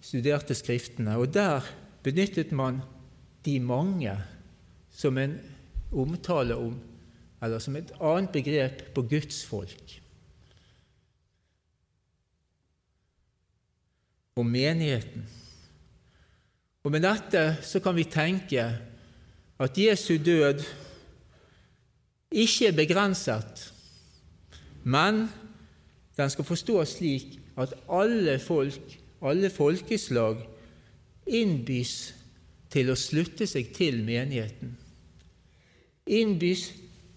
studerte 0.05 0.57
Skriftene, 0.57 1.19
og 1.21 1.35
der 1.35 1.67
benyttet 2.05 2.55
man 2.57 2.81
de 3.45 3.59
mange 3.61 4.15
som 4.95 5.19
en 5.21 5.37
omtale 5.93 6.57
om, 6.57 6.79
eller 7.45 7.61
som 7.61 7.77
et 7.77 7.93
annet 8.01 8.33
begrep 8.33 8.81
på 8.97 9.05
Guds 9.13 9.43
folk. 9.45 9.99
Og 14.41 14.49
menigheten. 14.49 15.29
Og 16.85 16.93
med 16.93 17.05
dette 17.05 17.45
så 17.65 17.81
kan 17.85 17.97
vi 17.97 18.09
tenke 18.09 18.65
at 19.61 19.79
Jesu 19.79 20.17
død 20.17 20.65
ikke 22.35 22.69
er 22.69 22.77
begrenset, 22.77 23.69
men 24.85 25.29
den 26.17 26.31
skal 26.31 26.47
forstås 26.47 26.99
slik 26.99 27.39
at 27.59 27.75
alle 27.89 28.39
folk, 28.43 28.99
alle 29.23 29.51
folkeslag, 29.51 30.43
innbys 31.27 31.95
til 32.75 32.91
å 32.91 32.99
slutte 32.99 33.47
seg 33.49 33.71
til 33.77 34.03
menigheten. 34.05 34.75
Innbys 36.11 36.67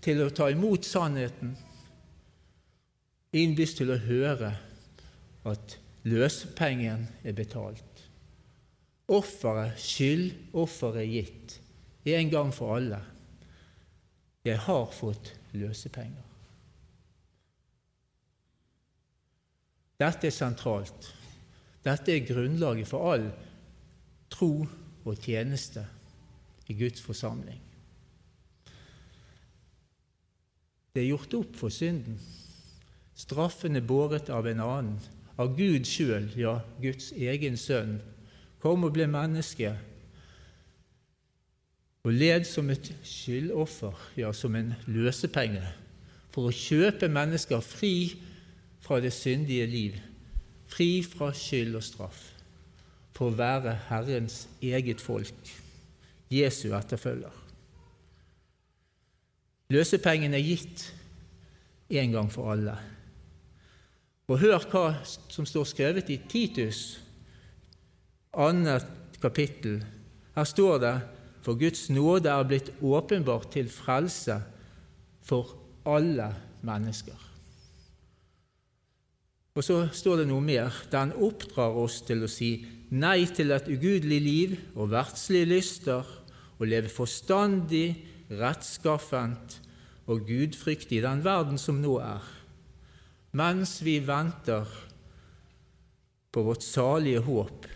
til 0.05 0.21
å 0.23 0.29
ta 0.31 0.47
imot 0.53 0.85
sannheten. 0.87 1.55
Innbys 3.35 3.75
til 3.75 3.91
å 3.91 3.99
høre 4.05 4.53
at 5.49 5.77
løsepengen 6.07 7.07
er 7.25 7.35
betalt. 7.35 7.83
Offeret, 9.11 9.79
skyldofferet 9.81 11.03
er 11.03 11.11
gitt 11.11 11.59
en 12.07 12.29
gang 12.31 12.53
for 12.55 12.77
alle. 12.77 13.01
Jeg 14.47 14.61
har 14.63 14.85
fått 14.95 15.33
løsepenger. 15.57 16.23
Dette 19.97 20.29
er 20.29 20.35
sentralt. 20.35 21.07
Dette 21.83 22.13
er 22.13 22.25
grunnlaget 22.27 22.87
for 22.87 23.11
all 23.11 23.29
tro 24.31 24.51
og 25.07 25.23
tjeneste 25.23 25.83
i 26.67 26.75
Guds 26.77 27.01
forsamling. 27.01 27.59
Det 30.93 31.03
er 31.03 31.11
gjort 31.11 31.35
opp 31.37 31.57
for 31.57 31.73
synden. 31.73 32.17
Straffen 33.17 33.77
er 33.77 33.85
båret 33.85 34.29
av 34.33 34.47
en 34.49 34.61
annen, 34.61 34.97
av 35.37 35.55
Gud 35.57 35.85
sjøl, 35.89 36.31
ja, 36.37 36.59
Guds 36.81 37.11
egen 37.13 37.57
sønn, 37.57 37.99
kom 38.61 38.85
og 38.85 38.95
ble 38.95 39.05
menneske 39.09 39.75
og 42.05 42.13
led 42.13 42.45
som 42.47 42.69
et 42.69 42.91
skyldoffer, 43.03 43.95
ja, 44.17 44.31
som 44.33 44.55
en 44.55 44.73
løsepenge, 44.87 45.63
for 46.31 46.47
å 46.47 46.55
kjøpe 46.55 47.09
mennesker 47.11 47.63
fri 47.65 47.95
fra 48.83 48.99
det 49.03 49.11
syndige 49.15 49.65
liv, 49.67 49.97
fri 50.69 51.01
fra 51.03 51.31
skyld 51.35 51.79
og 51.79 51.83
straff, 51.83 52.21
for 53.17 53.31
å 53.31 53.37
være 53.39 53.73
Herrens 53.89 54.45
eget 54.61 55.01
folk, 55.01 55.51
Jesu 56.31 56.69
etterfølger. 56.77 57.33
Løsepengen 59.73 60.35
er 60.37 60.45
gitt 60.45 60.85
en 61.89 62.13
gang 62.13 62.29
for 62.31 62.53
alle. 62.53 62.77
Og 64.27 64.39
hør 64.39 64.63
hva 64.71 64.85
som 65.05 65.47
står 65.47 65.67
skrevet 65.67 66.09
i 66.11 66.19
Titus, 66.29 66.99
annet 68.37 68.87
kapittel. 69.23 69.81
Her 70.35 70.47
står 70.47 70.81
det 70.83 70.95
for 71.47 71.55
Guds 71.55 71.85
nåde 71.87 72.27
er 72.27 72.43
blitt 72.43 72.73
åpenbart 72.83 73.53
til 73.53 73.69
frelse 73.71 74.35
for 75.23 75.53
alle 75.87 76.25
mennesker. 76.67 77.15
Og 79.55 79.63
så 79.63 79.77
står 79.95 80.19
det 80.19 80.25
noe 80.27 80.43
mer. 80.43 80.75
Den 80.91 81.13
oppdrar 81.15 81.79
oss 81.79 82.01
til 82.03 82.25
å 82.25 82.29
si 82.29 82.51
nei 82.91 83.23
til 83.31 83.55
et 83.55 83.69
ugudelig 83.71 84.19
liv 84.25 84.57
og 84.75 84.91
verdslige 84.91 85.47
lyster, 85.53 86.03
og 86.59 86.67
leve 86.67 86.91
forstandig, 86.91 87.95
rettskaffent 88.27 89.55
og 90.11 90.27
gudfryktig 90.27 90.99
i 90.99 91.05
den 91.05 91.23
verden 91.23 91.55
som 91.61 91.79
nå 91.79 91.95
er, 92.03 92.27
mens 93.39 93.77
vi 93.85 94.01
venter 94.03 94.67
på 96.33 96.43
vårt 96.43 96.65
salige 96.65 97.21
håp, 97.23 97.69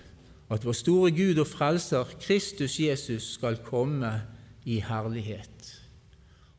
at 0.52 0.66
vår 0.66 0.76
store 0.76 1.12
Gud 1.16 1.40
og 1.40 1.48
Frelser, 1.48 2.10
Kristus 2.20 2.80
Jesus, 2.80 3.34
skal 3.38 3.62
komme 3.64 4.12
i 4.68 4.82
herlighet. 4.84 5.70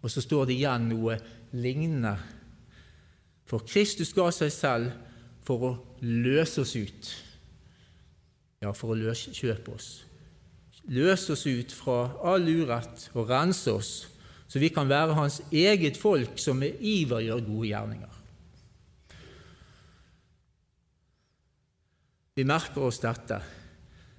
Og 0.02 0.10
så 0.10 0.22
står 0.24 0.48
det 0.48 0.56
igjen 0.56 0.88
noe 0.90 1.18
lignende. 1.52 2.14
For 3.46 3.64
Kristus 3.68 4.14
ga 4.16 4.30
seg 4.32 4.52
selv 4.54 4.94
for 5.44 5.66
å 5.68 5.72
løse 6.00 6.64
oss 6.64 6.72
ut. 6.78 7.12
Ja, 8.62 8.72
for 8.72 8.94
å 8.94 8.98
løse, 8.98 9.34
kjøpe 9.34 9.76
oss. 9.76 9.90
Løse 10.90 11.36
oss 11.36 11.44
ut 11.46 11.74
fra 11.74 11.98
all 12.26 12.48
urett 12.48 13.10
og 13.12 13.28
rense 13.30 13.70
oss, 13.70 13.92
så 14.48 14.60
vi 14.60 14.72
kan 14.72 14.88
være 14.90 15.14
Hans 15.16 15.40
eget 15.52 15.96
folk 16.00 16.40
som 16.40 16.58
med 16.60 16.80
iver 16.80 17.22
gjør 17.28 17.44
gode 17.46 17.68
gjerninger. 17.70 18.18
Vi 22.34 22.44
merker 22.48 22.88
oss 22.88 22.98
dette. 23.02 23.38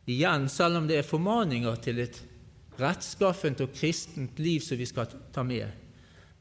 Igjen, 0.10 0.50
selv 0.50 0.82
om 0.82 0.88
det 0.88 0.98
er 1.00 1.08
formaninger 1.08 1.76
til 1.84 2.02
et 2.04 2.20
rettskaffent 2.80 3.62
og 3.64 3.72
kristent 3.76 4.40
liv 4.42 4.62
som 4.66 4.80
vi 4.80 4.88
skal 4.90 5.12
ta 5.34 5.44
med. 5.48 5.70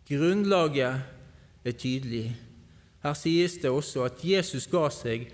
Grunnlaget 0.09 1.03
er 1.65 1.79
tydelig. 1.79 2.33
Her 3.03 3.15
sies 3.19 3.59
det 3.63 3.71
også 3.71 4.07
at 4.09 4.23
Jesus 4.25 4.67
ga 4.71 4.89
seg 4.91 5.29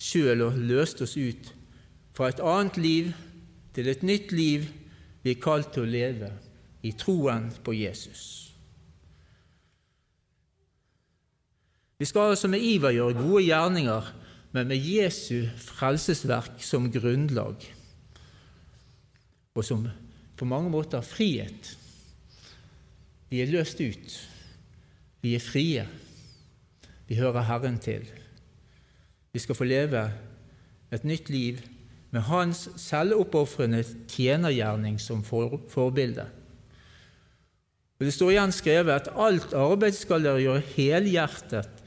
sjøl 0.00 0.42
og 0.48 0.58
løste 0.58 1.06
oss 1.06 1.16
ut 1.16 1.52
fra 2.14 2.28
et 2.30 2.42
annet 2.44 2.76
liv 2.80 3.12
til 3.74 3.88
et 3.90 4.02
nytt 4.06 4.32
liv 4.32 4.66
vi 5.24 5.32
er 5.32 5.40
kalt 5.40 5.72
til 5.74 5.86
å 5.86 5.90
leve 5.90 6.30
i 6.84 6.92
troen 6.92 7.48
på 7.64 7.72
Jesus. 7.76 8.54
Vi 11.98 12.04
skal 12.04 12.34
altså 12.34 12.50
med 12.50 12.60
iver 12.60 12.92
gjøre 12.92 13.16
gode 13.16 13.44
gjerninger 13.46 14.10
men 14.54 14.70
med 14.70 14.78
Jesu 14.78 15.48
frelsesverk 15.58 16.62
som 16.62 16.86
grunnlag, 16.94 17.64
og 19.54 19.66
som 19.66 19.88
på 20.38 20.46
mange 20.46 20.70
måter 20.70 21.02
frihet. 21.02 21.72
Vi 23.30 23.42
er 23.42 23.50
løst 23.50 23.80
ut. 23.82 24.14
Vi 25.22 25.34
er 25.34 25.42
frie. 25.42 25.86
Vi 27.08 27.18
hører 27.18 27.46
Herren 27.48 27.80
til. 27.82 28.06
Vi 29.34 29.42
skal 29.42 29.58
få 29.58 29.66
leve 29.66 30.06
et 30.94 31.04
nytt 31.04 31.30
liv 31.34 31.58
med 32.14 32.26
Hans 32.28 32.68
selvoppofrende 32.78 33.82
tjenergjerning 34.10 35.00
som 35.02 35.24
forbilde. 35.26 36.28
Og 37.98 38.06
Det 38.06 38.14
står 38.14 38.34
igjen 38.34 38.54
skrevet 38.54 38.94
at 39.02 39.14
alt 39.18 39.54
arbeid 39.54 39.98
skal 39.98 40.22
dere 40.22 40.42
gjøre 40.42 40.66
helhjertet 40.76 41.83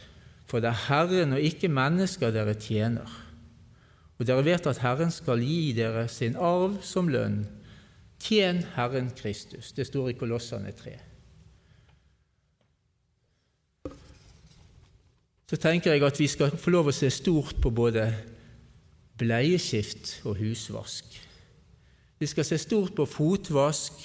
for 0.48 0.64
det 0.64 0.72
er 0.72 0.84
Herren 0.88 1.36
og 1.36 1.44
ikke 1.44 1.70
mennesker 1.72 2.32
dere 2.32 2.56
tjener. 2.56 3.10
Og 4.18 4.26
dere 4.26 4.46
vet 4.46 4.68
at 4.70 4.80
Herren 4.82 5.12
skal 5.14 5.44
gi 5.44 5.74
dere 5.78 6.08
sin 6.10 6.38
arv 6.40 6.80
som 6.82 7.12
lønn. 7.12 7.44
Tjen 8.24 8.64
Herren 8.76 9.12
Kristus. 9.18 9.74
Det 9.76 9.86
står 9.88 10.10
i 10.10 10.18
Kolossene 10.18 10.72
3. 10.72 10.96
Så 15.48 15.56
tenker 15.64 15.94
jeg 15.94 16.04
at 16.04 16.20
vi 16.20 16.28
skal 16.28 16.58
få 16.60 16.74
lov 16.74 16.90
å 16.90 16.96
se 16.96 17.08
stort 17.14 17.62
på 17.64 17.72
både 17.72 18.10
bleieskift 19.18 20.18
og 20.28 20.42
husvask. 20.42 21.06
Vi 22.20 22.28
skal 22.28 22.48
se 22.48 22.58
stort 22.60 22.96
på 22.98 23.06
fotvask 23.06 24.02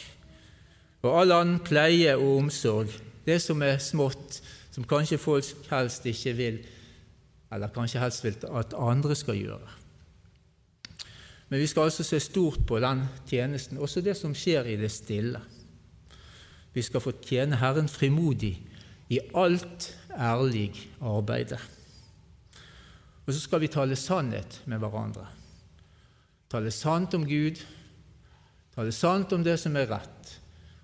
og 1.03 1.17
all 1.19 1.35
annen 1.35 1.59
pleie 1.65 2.13
og 2.15 2.45
omsorg, 2.45 2.93
det 3.27 3.41
som 3.43 3.63
er 3.65 3.81
smått, 3.83 4.39
som 4.73 4.87
kanskje 4.89 5.21
folk 5.21 5.69
helst 5.71 6.07
ikke 6.09 6.33
vil, 6.37 6.59
eller 7.53 7.73
kanskje 7.75 8.01
helst 8.01 8.25
vil 8.25 8.39
at 8.57 8.75
andre 8.79 9.17
skal 9.19 9.37
gjøre. 9.37 9.79
Men 11.53 11.61
vi 11.61 11.67
skal 11.69 11.91
altså 11.91 12.05
se 12.05 12.21
stort 12.21 12.63
på 12.67 12.79
den 12.81 13.05
tjenesten, 13.29 13.79
også 13.79 14.01
det 14.01 14.17
som 14.17 14.33
skjer 14.35 14.71
i 14.73 14.79
det 14.81 14.89
stille. 14.91 15.41
Vi 16.73 16.83
skal 16.83 17.05
få 17.05 17.13
tjene 17.21 17.59
Herren 17.61 17.91
frimodig 17.93 18.55
i 19.13 19.21
alt 19.37 19.91
ærlig 20.17 20.73
arbeide. 21.05 21.59
Og 23.27 23.35
så 23.35 23.41
skal 23.41 23.61
vi 23.61 23.69
tale 23.69 23.97
sannhet 23.97 24.63
med 24.65 24.81
hverandre. 24.81 25.27
Tale 26.49 26.73
sant 26.73 27.15
om 27.15 27.29
Gud, 27.29 27.61
tale 28.75 28.93
sant 28.93 29.33
om 29.33 29.45
det 29.45 29.59
som 29.61 29.77
er 29.77 29.93
rett 29.93 30.33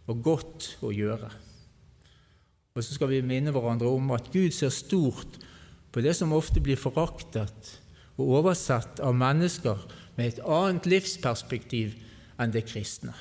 og 0.09 0.21
godt 0.25 0.75
å 0.85 0.93
gjøre. 0.93 1.33
Og 2.79 2.85
så 2.87 2.95
skal 2.95 3.11
vi 3.11 3.25
minne 3.27 3.51
hverandre 3.51 3.91
om 3.91 4.13
at 4.15 4.29
Gud 4.31 4.55
ser 4.55 4.71
stort 4.71 5.41
på 5.91 6.03
det 6.05 6.13
som 6.15 6.35
ofte 6.37 6.63
blir 6.63 6.79
foraktet 6.79 7.73
og 8.19 8.37
oversett 8.39 9.01
av 9.03 9.17
mennesker 9.19 9.81
med 10.15 10.29
et 10.29 10.45
annet 10.47 10.87
livsperspektiv 10.87 11.97
enn 12.39 12.55
det 12.55 12.63
kristne. 12.71 13.17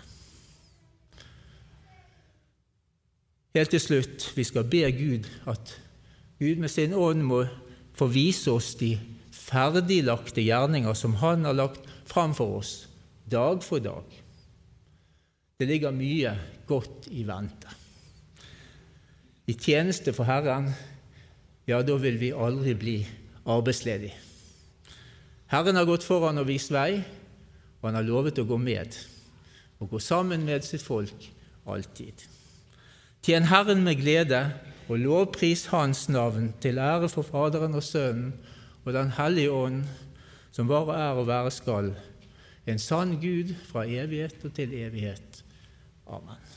Helt 3.57 3.73
til 3.73 3.81
slutt, 3.81 4.27
vi 4.37 4.45
skal 4.45 4.67
be 4.69 4.83
Gud 4.93 5.25
at 5.49 5.73
Gud 6.37 6.61
med 6.61 6.69
sin 6.69 6.93
ånd 6.93 7.25
må 7.25 7.41
få 7.97 8.09
vise 8.13 8.53
oss 8.53 8.75
de 8.77 8.91
ferdiglagte 9.33 10.43
gjerninger 10.45 10.93
som 10.93 11.17
Han 11.23 11.49
har 11.49 11.57
lagt 11.57 11.81
fram 12.05 12.37
for 12.37 12.59
oss, 12.59 12.75
dag 13.25 13.65
for 13.65 13.81
dag. 13.81 14.05
Det 15.57 15.65
ligger 15.65 15.97
mye 15.97 16.37
godt 16.69 17.09
i 17.09 17.25
vente. 17.25 17.76
I 19.47 19.55
tjeneste 19.55 20.11
for 20.11 20.27
Herren, 20.27 20.73
ja, 21.67 21.79
da 21.83 21.95
vil 21.99 22.19
vi 22.19 22.33
aldri 22.35 22.73
bli 22.75 22.97
arbeidsledige. 23.47 24.15
Herren 25.47 25.79
har 25.79 25.87
gått 25.87 26.03
foran 26.03 26.41
og 26.41 26.49
vist 26.49 26.73
vei, 26.75 26.99
og 27.79 27.87
han 27.87 27.95
har 27.95 28.07
lovet 28.07 28.41
å 28.41 28.47
gå 28.47 28.57
med 28.59 28.97
og 29.77 29.93
gå 29.93 30.01
sammen 30.01 30.43
med 30.43 30.65
sitt 30.65 30.83
folk 30.83 31.29
alltid. 31.69 32.25
Tjen 33.23 33.47
Herren 33.47 33.85
med 33.85 34.01
glede 34.01 34.41
og 34.87 34.99
lovpris 34.99 35.67
Hans 35.71 36.07
navn 36.09 36.51
til 36.63 36.79
ære 36.81 37.07
for 37.11 37.27
Faderen 37.27 37.77
og 37.77 37.85
Sønnen 37.85 38.33
og 38.83 38.93
Den 38.95 39.11
hellige 39.15 39.51
ånd, 39.51 39.81
som 40.51 40.67
bare 40.67 40.95
er 40.95 41.19
og 41.19 41.27
være 41.27 41.51
skal, 41.51 41.91
en 42.67 42.79
sann 42.79 43.17
Gud 43.21 43.53
fra 43.67 43.85
evighet 43.87 44.43
og 44.43 44.55
til 44.55 44.73
evighet. 44.75 45.43
Amen. 46.07 46.56